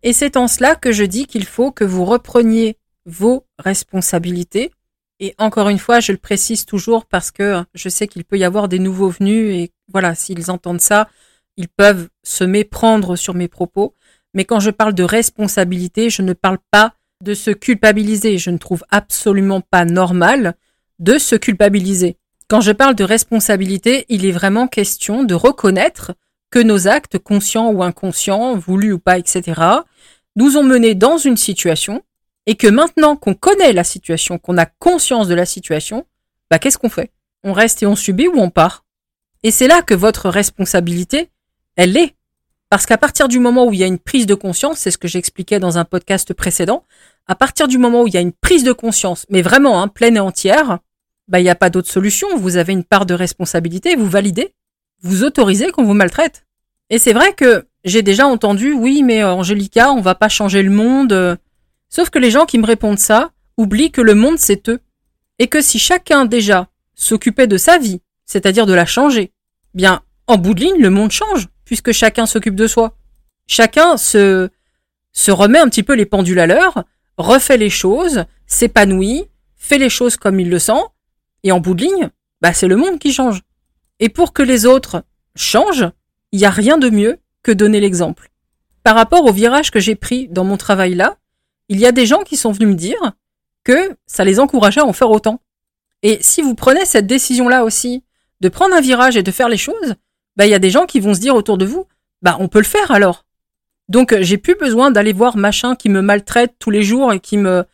Et 0.04 0.14
c'est 0.14 0.38
en 0.38 0.48
cela 0.48 0.76
que 0.76 0.92
je 0.92 1.04
dis 1.04 1.26
qu'il 1.26 1.46
faut 1.46 1.72
que 1.72 1.84
vous 1.84 2.06
repreniez 2.06 2.78
vos 3.06 3.46
responsabilités. 3.58 4.72
Et 5.20 5.34
encore 5.40 5.70
une 5.70 5.80
fois, 5.80 6.00
je 6.00 6.12
le 6.12 6.18
précise 6.20 6.66
toujours 6.66 7.06
parce 7.06 7.32
que 7.32 7.64
je 7.74 7.90
sais 7.90 8.08
qu'il 8.08 8.24
peut 8.24 8.38
y 8.38 8.44
avoir 8.44 8.68
des 8.68 8.80
nouveaux 8.80 9.10
venus 9.10 9.56
et 9.56 9.72
voilà, 9.92 10.14
s'ils 10.14 10.52
entendent 10.52 10.82
ça, 10.82 11.10
ils 11.58 11.68
peuvent 11.68 12.10
se 12.24 12.44
méprendre 12.44 13.16
sur 13.16 13.34
mes 13.34 13.48
propos. 13.48 13.94
Mais 14.34 14.46
quand 14.46 14.60
je 14.60 14.70
parle 14.70 14.94
de 14.94 15.04
responsabilité, 15.04 16.10
je 16.10 16.22
ne 16.22 16.34
parle 16.34 16.60
pas 16.72 16.94
de 17.24 17.34
se 17.34 17.52
culpabiliser. 17.52 18.38
Je 18.38 18.52
ne 18.52 18.58
trouve 18.58 18.84
absolument 18.90 19.62
pas 19.62 19.86
normal 19.86 20.56
de 21.00 21.18
se 21.18 21.36
culpabiliser. 21.36 22.18
Quand 22.48 22.62
je 22.62 22.72
parle 22.72 22.96
de 22.96 23.04
responsabilité, 23.04 24.06
il 24.10 24.26
est 24.26 24.32
vraiment 24.32 24.68
question 24.68 25.24
de 25.24 25.34
reconnaître 25.34 26.14
que 26.50 26.60
nos 26.60 26.88
actes, 26.88 27.18
conscients 27.18 27.72
ou 27.72 27.84
inconscients, 27.84 28.56
voulus 28.56 28.94
ou 28.94 29.00
pas, 29.00 29.18
etc., 29.18 29.62
nous 30.36 30.56
ont 30.56 30.64
menés 30.64 30.96
dans 30.96 31.18
une 31.18 31.36
situation 31.36 32.04
et 32.46 32.56
que 32.56 32.68
maintenant 32.68 33.16
qu'on 33.16 33.34
connaît 33.34 33.74
la 33.74 33.84
situation, 33.84 34.38
qu'on 34.38 34.58
a 34.58 34.66
conscience 34.66 35.28
de 35.28 35.34
la 35.34 35.46
situation, 35.46 36.06
bah 36.50 36.60
qu'est-ce 36.60 36.78
qu'on 36.78 36.90
fait? 36.90 37.12
On 37.44 37.52
reste 37.52 37.84
et 37.84 37.88
on 37.88 37.96
subit 37.96 38.28
ou 38.28 38.40
on 38.40 38.50
part? 38.50 38.86
Et 39.44 39.52
c'est 39.52 39.68
là 39.68 39.82
que 39.82 39.94
votre 39.94 40.30
responsabilité, 40.30 41.30
elle 41.78 41.96
est. 41.96 42.14
Parce 42.70 42.86
qu'à 42.86 42.98
partir 42.98 43.30
du 43.30 43.40
moment 43.40 43.66
où 43.66 43.74
il 43.74 43.80
y 43.80 43.84
a 43.84 43.88
une 43.88 44.00
prise 44.00 44.26
de 44.26 44.34
conscience, 44.34 44.80
c'est 44.80 44.92
ce 44.92 44.98
que 44.98 45.08
j'expliquais 45.08 45.60
dans 45.60 45.78
un 45.78 45.86
podcast 45.86 46.34
précédent, 46.34 46.84
à 47.28 47.36
partir 47.36 47.70
du 47.70 47.78
moment 47.78 48.04
où 48.04 48.08
il 48.08 48.14
y 48.14 48.18
a 48.18 48.22
une 48.22 48.34
prise 48.34 48.64
de 48.64 48.74
conscience, 48.74 49.26
mais 49.30 49.42
vraiment 49.42 49.82
hein, 49.82 49.88
pleine 49.88 50.18
et 50.18 50.20
entière, 50.20 50.80
bah 51.30 51.40
il 51.40 51.44
n'y 51.44 51.50
a 51.50 51.56
pas 51.56 51.70
d'autre 51.70 51.90
solution. 51.90 52.28
Vous 52.38 52.58
avez 52.58 52.74
une 52.74 52.84
part 52.84 53.06
de 53.06 53.14
responsabilité, 53.14 53.96
vous 53.96 54.10
validez, 54.10 54.54
vous 55.02 55.24
autorisez 55.24 55.72
qu'on 55.72 55.86
vous 55.86 55.94
maltraite. 55.94 56.46
Et 56.90 57.00
c'est 57.00 57.14
vrai 57.14 57.34
que 57.34 57.66
j'ai 57.84 58.02
déjà 58.02 58.28
entendu, 58.28 58.74
oui, 58.74 59.04
mais 59.04 59.24
euh, 59.24 59.32
Angélica, 59.32 59.92
on 59.92 60.02
va 60.02 60.16
pas 60.16 60.30
changer 60.30 60.64
le 60.64 60.72
monde. 60.72 61.14
Euh. 61.14 61.36
Sauf 61.90 62.10
que 62.10 62.20
les 62.20 62.32
gens 62.32 62.46
qui 62.46 62.60
me 62.60 62.66
répondent 62.66 63.00
ça 63.00 63.32
oublient 63.58 63.92
que 63.92 64.02
le 64.02 64.16
monde 64.16 64.38
c'est 64.38 64.70
eux. 64.70 64.80
Et 65.40 65.48
que 65.48 65.62
si 65.62 65.80
chacun 65.80 66.26
déjà 66.26 66.68
s'occupait 66.96 67.48
de 67.48 67.58
sa 67.58 67.78
vie, 67.78 68.02
c'est-à-dire 68.26 68.66
de 68.66 68.74
la 68.74 68.86
changer, 68.86 69.32
bien, 69.74 70.02
en 70.28 70.38
bout 70.38 70.54
de 70.54 70.62
ligne, 70.62 70.82
le 70.82 70.90
monde 70.90 71.12
change, 71.12 71.48
puisque 71.68 71.92
chacun 71.92 72.26
s'occupe 72.26 72.56
de 72.56 72.66
soi. 72.66 72.96
Chacun 73.46 73.98
se, 73.98 74.50
se 75.12 75.32
remet 75.32 75.60
un 75.60 75.68
petit 75.68 75.84
peu 75.84 75.94
les 75.94 76.06
pendules 76.06 76.40
à 76.40 76.48
l'heure, 76.48 76.86
refait 77.18 77.58
les 77.58 77.70
choses, 77.70 78.24
s'épanouit, 78.46 79.26
fait 79.58 79.78
les 79.78 79.90
choses 79.90 80.16
comme 80.16 80.40
il 80.40 80.50
le 80.50 80.60
sent, 80.60 80.82
et 81.44 81.52
en 81.52 81.60
bout 81.60 81.74
de 81.74 81.84
ligne, 81.84 82.10
bah, 82.40 82.54
c'est 82.54 82.70
le 82.70 82.78
monde 82.78 83.00
qui 83.00 83.12
change. 83.12 83.42
Et 84.00 84.08
pour 84.08 84.32
que 84.32 84.44
les 84.44 84.66
autres 84.66 85.04
changent, 85.36 85.92
il 86.32 86.40
n'y 86.40 86.46
a 86.46 86.50
rien 86.50 86.78
de 86.78 86.90
mieux 86.90 87.20
que 87.44 87.52
donner 87.52 87.82
l'exemple. 87.82 88.32
Par 88.84 88.96
rapport 88.96 89.26
au 89.26 89.34
virage 89.34 89.70
que 89.70 89.82
j'ai 89.82 89.96
pris 89.96 90.30
dans 90.30 90.46
mon 90.46 90.56
travail 90.56 90.96
là, 90.96 91.18
il 91.68 91.80
y 91.80 91.86
a 91.86 91.92
des 91.92 92.06
gens 92.06 92.24
qui 92.24 92.38
sont 92.38 92.54
venus 92.54 92.70
me 92.70 92.76
dire 92.76 93.12
que 93.66 93.98
ça 94.06 94.24
les 94.24 94.40
encourageait 94.40 94.80
à 94.80 94.86
en 94.86 94.94
faire 94.94 95.12
autant. 95.12 95.42
Et 96.02 96.20
si 96.22 96.42
vous 96.42 96.56
prenez 96.56 96.86
cette 96.86 97.08
décision 97.08 97.50
là 97.50 97.66
aussi, 97.66 98.06
de 98.40 98.48
prendre 98.48 98.74
un 98.74 98.80
virage 98.80 99.18
et 99.18 99.24
de 99.24 99.32
faire 99.32 99.50
les 99.50 99.58
choses, 99.58 99.96
bah, 100.38 100.46
il 100.46 100.50
y 100.50 100.56
a 100.56 100.60
des 100.60 100.70
gens 100.70 100.86
qui 100.86 101.00
vont 101.00 101.14
se 101.14 101.20
dire 101.20 101.36
autour 101.36 101.58
de 101.58 101.66
vous, 101.66 101.86
bah, 102.22 102.38
on 102.40 102.48
peut 102.48 102.60
le 102.60 102.66
faire 102.66 102.92
alors. 102.92 103.26
Donc, 103.90 104.16
j'ai 104.22 104.38
plus 104.38 104.56
besoin 104.56 104.92
d'aller 104.92 105.14
voir 105.14 105.38
machin 105.38 105.76
qui 105.76 105.90
me 105.90 106.02
maltraite 106.02 106.56
tous 106.60 106.72
les 106.72 106.84
jours 106.84 107.12
et 107.12 107.20
qui 107.20 107.38
me 107.38 107.66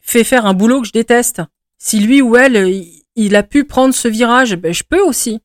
fait 0.00 0.24
faire 0.24 0.46
un 0.46 0.54
boulot 0.54 0.80
que 0.80 0.86
je 0.86 0.92
déteste. 0.92 1.42
Si 1.78 2.00
lui 2.00 2.22
ou 2.22 2.36
elle, 2.36 2.84
il 3.16 3.36
a 3.36 3.42
pu 3.42 3.64
prendre 3.64 3.94
ce 3.94 4.08
virage, 4.08 4.56
ben, 4.56 4.72
je 4.72 4.82
peux 4.82 5.00
aussi. 5.00 5.40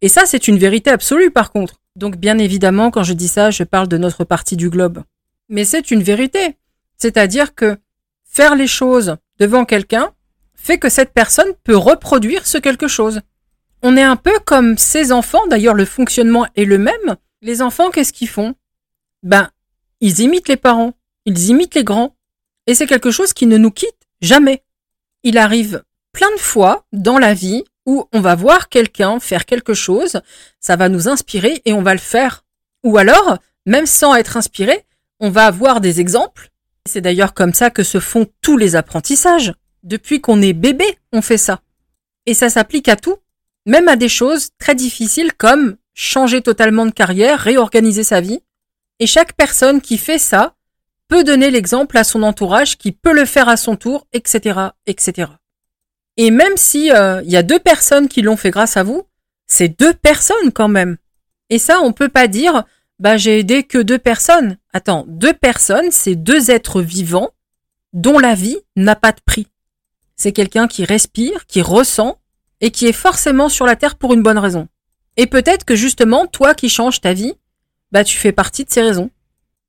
Et 0.00 0.08
ça, 0.08 0.26
c'est 0.26 0.48
une 0.48 0.58
vérité 0.58 0.90
absolue 0.90 1.30
par 1.30 1.52
contre. 1.52 1.80
Donc 1.96 2.16
bien 2.16 2.38
évidemment, 2.38 2.90
quand 2.90 3.02
je 3.02 3.14
dis 3.14 3.28
ça, 3.28 3.50
je 3.50 3.62
parle 3.64 3.88
de 3.88 3.96
notre 3.96 4.24
partie 4.24 4.56
du 4.56 4.68
globe. 4.68 5.02
mais 5.48 5.64
c'est 5.64 5.90
une 5.90 6.02
vérité. 6.02 6.56
C'est-à-dire 6.98 7.54
que 7.54 7.78
faire 8.24 8.56
les 8.56 8.66
choses 8.66 9.16
devant 9.38 9.64
quelqu'un 9.64 10.12
fait 10.54 10.78
que 10.78 10.88
cette 10.88 11.12
personne 11.12 11.54
peut 11.62 11.76
reproduire 11.76 12.46
ce 12.46 12.58
quelque 12.58 12.88
chose. 12.88 13.20
On 13.88 13.96
est 13.96 14.02
un 14.02 14.16
peu 14.16 14.36
comme 14.44 14.76
ces 14.76 15.12
enfants, 15.12 15.46
d'ailleurs 15.46 15.72
le 15.72 15.84
fonctionnement 15.84 16.44
est 16.56 16.64
le 16.64 16.76
même. 16.76 17.14
Les 17.40 17.62
enfants, 17.62 17.92
qu'est-ce 17.92 18.12
qu'ils 18.12 18.28
font? 18.28 18.56
Ben, 19.22 19.48
ils 20.00 20.18
imitent 20.18 20.48
les 20.48 20.56
parents, 20.56 20.94
ils 21.24 21.50
imitent 21.50 21.76
les 21.76 21.84
grands, 21.84 22.16
et 22.66 22.74
c'est 22.74 22.88
quelque 22.88 23.12
chose 23.12 23.32
qui 23.32 23.46
ne 23.46 23.56
nous 23.56 23.70
quitte 23.70 24.08
jamais. 24.20 24.64
Il 25.22 25.38
arrive 25.38 25.84
plein 26.10 26.32
de 26.34 26.40
fois 26.40 26.84
dans 26.92 27.20
la 27.20 27.32
vie 27.32 27.62
où 27.86 28.08
on 28.12 28.20
va 28.20 28.34
voir 28.34 28.70
quelqu'un 28.70 29.20
faire 29.20 29.44
quelque 29.44 29.72
chose, 29.72 30.20
ça 30.58 30.74
va 30.74 30.88
nous 30.88 31.06
inspirer 31.06 31.62
et 31.64 31.72
on 31.72 31.82
va 31.82 31.92
le 31.92 32.00
faire. 32.00 32.44
Ou 32.82 32.98
alors, 32.98 33.38
même 33.66 33.86
sans 33.86 34.16
être 34.16 34.36
inspiré, 34.36 34.84
on 35.20 35.30
va 35.30 35.46
avoir 35.46 35.80
des 35.80 36.00
exemples. 36.00 36.50
C'est 36.86 37.02
d'ailleurs 37.02 37.34
comme 37.34 37.54
ça 37.54 37.70
que 37.70 37.84
se 37.84 38.00
font 38.00 38.26
tous 38.42 38.56
les 38.56 38.74
apprentissages. 38.74 39.54
Depuis 39.84 40.20
qu'on 40.20 40.42
est 40.42 40.54
bébé, 40.54 40.98
on 41.12 41.22
fait 41.22 41.38
ça. 41.38 41.60
Et 42.28 42.34
ça 42.34 42.50
s'applique 42.50 42.88
à 42.88 42.96
tout, 42.96 43.18
même 43.66 43.88
à 43.88 43.96
des 43.96 44.08
choses 44.08 44.50
très 44.58 44.74
difficiles 44.74 45.32
comme 45.34 45.76
changer 45.92 46.40
totalement 46.40 46.86
de 46.86 46.92
carrière, 46.92 47.40
réorganiser 47.40 48.04
sa 48.04 48.20
vie. 48.20 48.40
Et 49.00 49.06
chaque 49.06 49.34
personne 49.34 49.80
qui 49.80 49.98
fait 49.98 50.18
ça 50.18 50.54
peut 51.08 51.24
donner 51.24 51.50
l'exemple 51.50 51.98
à 51.98 52.04
son 52.04 52.22
entourage 52.22 52.78
qui 52.78 52.92
peut 52.92 53.12
le 53.12 53.24
faire 53.24 53.48
à 53.48 53.56
son 53.56 53.76
tour, 53.76 54.06
etc., 54.12 54.60
etc. 54.86 55.30
Et 56.16 56.30
même 56.30 56.56
si 56.56 56.90
euh, 56.90 57.22
il 57.24 57.30
y 57.30 57.36
a 57.36 57.42
deux 57.42 57.58
personnes 57.58 58.08
qui 58.08 58.22
l'ont 58.22 58.36
fait 58.36 58.50
grâce 58.50 58.76
à 58.76 58.82
vous, 58.82 59.02
c'est 59.46 59.78
deux 59.78 59.94
personnes 59.94 60.52
quand 60.52 60.68
même. 60.68 60.96
Et 61.50 61.58
ça, 61.58 61.80
on 61.82 61.92
peut 61.92 62.08
pas 62.08 62.26
dire, 62.26 62.64
bah 62.98 63.16
j'ai 63.16 63.38
aidé 63.38 63.62
que 63.62 63.78
deux 63.78 63.98
personnes. 63.98 64.58
Attends, 64.72 65.04
deux 65.08 65.34
personnes, 65.34 65.90
c'est 65.90 66.16
deux 66.16 66.50
êtres 66.50 66.82
vivants 66.82 67.30
dont 67.92 68.18
la 68.18 68.34
vie 68.34 68.58
n'a 68.74 68.96
pas 68.96 69.12
de 69.12 69.20
prix. 69.24 69.46
C'est 70.16 70.32
quelqu'un 70.32 70.66
qui 70.66 70.84
respire, 70.84 71.46
qui 71.46 71.62
ressent 71.62 72.18
et 72.60 72.70
qui 72.70 72.86
est 72.86 72.92
forcément 72.92 73.48
sur 73.48 73.66
la 73.66 73.76
terre 73.76 73.96
pour 73.96 74.14
une 74.14 74.22
bonne 74.22 74.38
raison. 74.38 74.68
Et 75.16 75.26
peut-être 75.26 75.64
que 75.64 75.76
justement, 75.76 76.26
toi 76.26 76.54
qui 76.54 76.68
changes 76.68 77.00
ta 77.00 77.12
vie, 77.12 77.34
bah 77.92 78.04
tu 78.04 78.16
fais 78.16 78.32
partie 78.32 78.64
de 78.64 78.70
ces 78.70 78.82
raisons. 78.82 79.10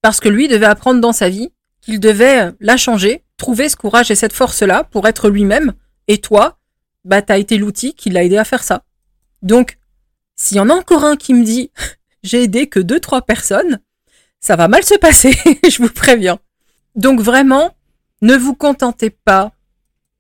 Parce 0.02 0.20
que 0.20 0.30
lui 0.30 0.48
devait 0.48 0.66
apprendre 0.66 1.02
dans 1.02 1.14
sa 1.14 1.30
vie 1.30 1.52
qu'il 1.82 2.00
devait 2.00 2.52
la 2.60 2.78
changer, 2.78 3.24
trouver 3.38 3.70
ce 3.70 3.76
courage 3.76 4.12
et 4.12 4.16
cette 4.16 4.34
force-là 4.34 4.84
pour 4.84 5.08
être 5.08 5.30
lui-même. 5.30 5.74
Et 6.08 6.18
toi, 6.18 6.58
bah 7.06 7.22
t'as 7.22 7.38
été 7.38 7.58
l'outil 7.58 7.94
qui 7.94 8.10
l'a 8.10 8.24
aidé 8.24 8.38
à 8.38 8.46
faire 8.46 8.64
ça. 8.64 8.84
Donc, 9.42 9.78
s'il 10.36 10.58
y 10.58 10.60
en 10.60 10.70
a 10.70 10.74
encore 10.74 11.04
un 11.04 11.16
qui 11.16 11.34
me 11.34 11.44
dit 11.44 11.72
j'ai 12.24 12.44
aidé 12.44 12.68
que 12.68 12.80
deux, 12.80 13.00
trois 13.00 13.22
personnes, 13.22 13.80
ça 14.40 14.56
va 14.56 14.68
mal 14.68 14.84
se 14.84 14.96
passer, 14.96 15.32
je 15.70 15.82
vous 15.82 15.90
préviens. 15.90 16.40
Donc 16.96 17.22
vraiment, 17.22 17.76
ne 18.22 18.36
vous 18.36 18.56
contentez 18.56 19.10
pas 19.10 19.52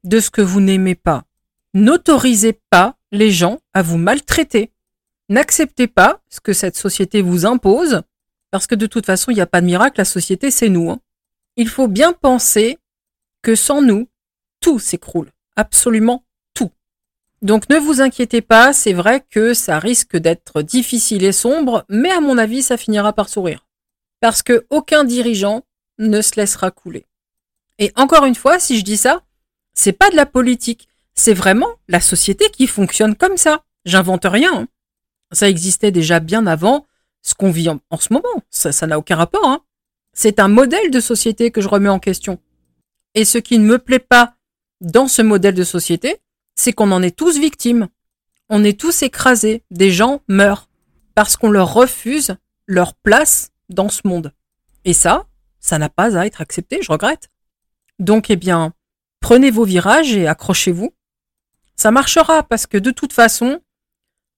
de 0.04 0.20
ce 0.20 0.30
que 0.30 0.42
vous 0.42 0.62
n'aimez 0.62 0.96
pas. 0.96 1.24
N'autorisez 1.78 2.60
pas 2.72 2.96
les 3.12 3.30
gens 3.30 3.60
à 3.76 3.84
vous 3.84 4.00
maltraiter. 4.00 4.72
N'acceptez 5.30 5.86
pas 5.86 6.24
ce 6.28 6.40
que 6.40 6.52
cette 6.52 6.76
société 6.76 7.22
vous 7.22 7.46
impose, 7.46 8.02
parce 8.50 8.66
que 8.66 8.74
de 8.74 8.88
toute 8.88 9.06
façon, 9.06 9.30
il 9.30 9.36
n'y 9.36 9.42
a 9.42 9.46
pas 9.46 9.62
de 9.62 9.68
miracle, 9.68 10.00
la 10.00 10.06
société, 10.06 10.50
c'est 10.50 10.70
nous. 10.70 10.90
Hein. 10.90 11.00
Il 11.56 11.70
faut 11.70 11.88
bien 11.88 12.13
penser 12.13 12.80
que 13.44 13.54
sans 13.54 13.84
nous, 13.84 14.10
tout 14.60 14.80
s'écroule. 14.80 15.30
Absolument 15.56 16.26
tout. 16.56 16.72
Donc 17.44 17.70
ne 17.70 17.78
vous 17.78 18.02
inquiétez 18.02 18.42
pas, 18.42 18.74
c'est 18.74 18.94
vrai 18.94 19.24
que 19.30 19.54
ça 19.54 19.78
risque 19.78 20.18
d'être 20.18 20.63
difficile 20.63 21.24
et 21.24 21.32
sombre, 21.32 21.86
mais 21.90 22.10
à 22.10 22.22
mon 22.22 22.40
avis, 22.40 22.63
ça 22.63 22.78
finira 22.78 23.13
par 23.13 23.30
sourire. 23.30 23.68
Parce 24.20 24.42
que 24.42 24.66
aucun 24.72 25.04
dirigeant 25.04 25.63
ne 26.00 26.24
se 26.24 26.38
laissera 26.38 26.72
couler. 26.72 27.06
Et 27.78 27.92
encore 27.96 28.26
une 28.26 28.34
fois, 28.34 28.58
si 28.58 28.80
je 28.80 28.84
dis 28.84 28.98
ça, 28.98 29.22
c'est 29.76 29.94
pas 29.94 30.10
de 30.10 30.16
la 30.16 30.26
politique, 30.26 30.90
c'est 31.18 31.34
vraiment 31.34 31.70
la 31.88 32.00
société 32.00 32.50
qui 32.52 32.68
fonctionne 32.68 33.16
comme 33.16 33.38
ça. 33.38 33.64
J'invente 33.86 34.26
rien. 34.26 34.62
Hein. 34.62 34.68
Ça 35.32 35.50
existait 35.50 35.92
déjà 35.92 36.20
bien 36.20 36.48
avant 36.48 36.86
ce 37.22 37.34
qu'on 37.34 37.52
vit 37.52 37.70
en, 37.70 37.80
ce 38.00 38.14
moment. 38.14 38.44
Ça 38.50 38.88
n'a 38.88 38.98
aucun 38.98 39.16
rapport. 39.18 39.46
Hein. 39.46 39.62
C'est 40.14 40.40
un 40.40 40.48
modèle 40.48 40.92
de 40.92 41.00
société 41.00 41.52
que 41.52 41.60
je 41.60 41.68
remets 41.68 41.90
en 41.90 42.00
question. 42.00 42.40
Et 43.16 43.26
ce 43.26 43.40
qui 43.40 43.60
ne 43.60 43.66
me 43.66 43.80
plaît 43.80 44.00
pas 44.00 44.36
dans 44.80 45.08
ce 45.08 45.22
modèle 45.22 45.56
de 45.56 45.64
société, 45.64 46.22
c'est 46.56 46.72
qu'on 46.72 46.92
en 46.92 47.02
est 47.02 47.16
tous 47.16 47.40
victimes. 47.40 47.88
On 48.50 48.64
est 48.64 48.80
tous 48.80 49.02
écrasés. 49.02 49.64
Des 49.72 49.92
gens 49.92 50.22
meurent 50.28 50.70
parce 51.16 51.36
qu'on 51.36 51.50
leur 51.50 51.74
refuse 51.74 52.36
leur 52.68 52.94
place 52.94 53.52
dans 53.70 53.90
ce 53.90 54.02
monde. 54.06 54.34
Et 54.86 54.94
ça, 54.94 55.26
ça 55.60 55.80
n'a 55.80 55.90
pas 55.90 56.18
à 56.18 56.26
être 56.26 56.42
accepté, 56.42 56.80
je 56.82 56.92
regrette. 56.92 57.30
Donc, 58.00 58.30
eh 58.30 58.36
bien, 58.36 58.74
prenez 59.20 59.50
vos 59.50 59.66
virages 59.66 60.16
et 60.16 60.28
accrochez-vous. 60.28 60.94
Ça 61.78 61.92
marchera 61.92 62.44
parce 62.44 62.66
que 62.66 62.78
de 62.78 62.92
toute 62.92 63.13
façon, 63.13 63.62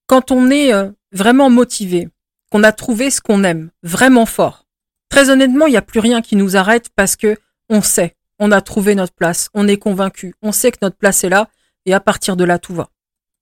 quand 0.06 0.30
on 0.30 0.50
est 0.50 0.72
euh, 0.72 0.90
vraiment 1.12 1.50
motivé, 1.50 2.08
qu'on 2.50 2.62
a 2.62 2.72
trouvé 2.72 3.10
ce 3.10 3.20
qu'on 3.20 3.44
aime 3.44 3.70
vraiment 3.82 4.26
fort, 4.26 4.66
très 5.08 5.30
honnêtement, 5.30 5.66
il 5.66 5.70
n'y 5.70 5.76
a 5.76 5.82
plus 5.82 6.00
rien 6.00 6.20
qui 6.20 6.36
nous 6.36 6.56
arrête 6.56 6.90
parce 6.94 7.16
que 7.16 7.38
on 7.68 7.82
sait, 7.82 8.16
on 8.38 8.52
a 8.52 8.60
trouvé 8.60 8.94
notre 8.94 9.14
place, 9.14 9.48
on 9.54 9.68
est 9.68 9.78
convaincu, 9.78 10.34
on 10.42 10.52
sait 10.52 10.70
que 10.70 10.78
notre 10.82 10.96
place 10.96 11.24
est 11.24 11.28
là 11.28 11.48
et 11.86 11.94
à 11.94 12.00
partir 12.00 12.36
de 12.36 12.44
là, 12.44 12.58
tout 12.58 12.74
va. 12.74 12.90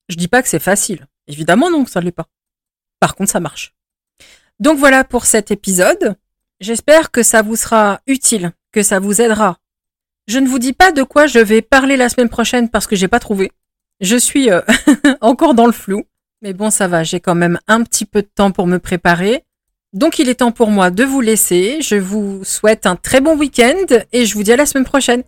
Je 0.08 0.16
dis 0.16 0.28
pas 0.28 0.42
que 0.42 0.48
c'est 0.48 0.58
facile. 0.58 1.06
Évidemment, 1.26 1.70
non, 1.70 1.84
ça 1.84 2.00
ne 2.00 2.04
l'est 2.06 2.12
pas. 2.12 2.28
Par 3.00 3.14
contre, 3.14 3.32
ça 3.32 3.40
marche. 3.40 3.74
Donc 4.60 4.78
voilà 4.78 5.04
pour 5.04 5.26
cet 5.26 5.50
épisode. 5.50 6.16
J'espère 6.60 7.10
que 7.10 7.22
ça 7.22 7.42
vous 7.42 7.56
sera 7.56 8.00
utile, 8.06 8.52
que 8.72 8.82
ça 8.82 9.00
vous 9.00 9.20
aidera 9.20 9.58
je 10.28 10.38
ne 10.38 10.46
vous 10.46 10.58
dis 10.58 10.74
pas 10.74 10.92
de 10.92 11.02
quoi 11.02 11.26
je 11.26 11.38
vais 11.38 11.62
parler 11.62 11.96
la 11.96 12.10
semaine 12.10 12.28
prochaine 12.28 12.68
parce 12.68 12.86
que 12.86 12.94
j'ai 12.94 13.08
pas 13.08 13.18
trouvé. 13.18 13.50
Je 14.00 14.16
suis 14.16 14.50
euh, 14.50 14.60
encore 15.20 15.54
dans 15.54 15.66
le 15.66 15.72
flou. 15.72 16.04
Mais 16.42 16.52
bon, 16.52 16.70
ça 16.70 16.86
va, 16.86 17.02
j'ai 17.02 17.20
quand 17.20 17.34
même 17.34 17.58
un 17.66 17.82
petit 17.82 18.04
peu 18.04 18.22
de 18.22 18.28
temps 18.32 18.52
pour 18.52 18.66
me 18.66 18.78
préparer. 18.78 19.44
Donc 19.92 20.18
il 20.18 20.28
est 20.28 20.36
temps 20.36 20.52
pour 20.52 20.70
moi 20.70 20.90
de 20.90 21.02
vous 21.02 21.20
laisser. 21.20 21.80
Je 21.80 21.96
vous 21.96 22.44
souhaite 22.44 22.86
un 22.86 22.94
très 22.94 23.20
bon 23.20 23.36
week-end 23.36 23.86
et 24.12 24.26
je 24.26 24.34
vous 24.34 24.42
dis 24.42 24.52
à 24.52 24.56
la 24.56 24.66
semaine 24.66 24.84
prochaine. 24.84 25.24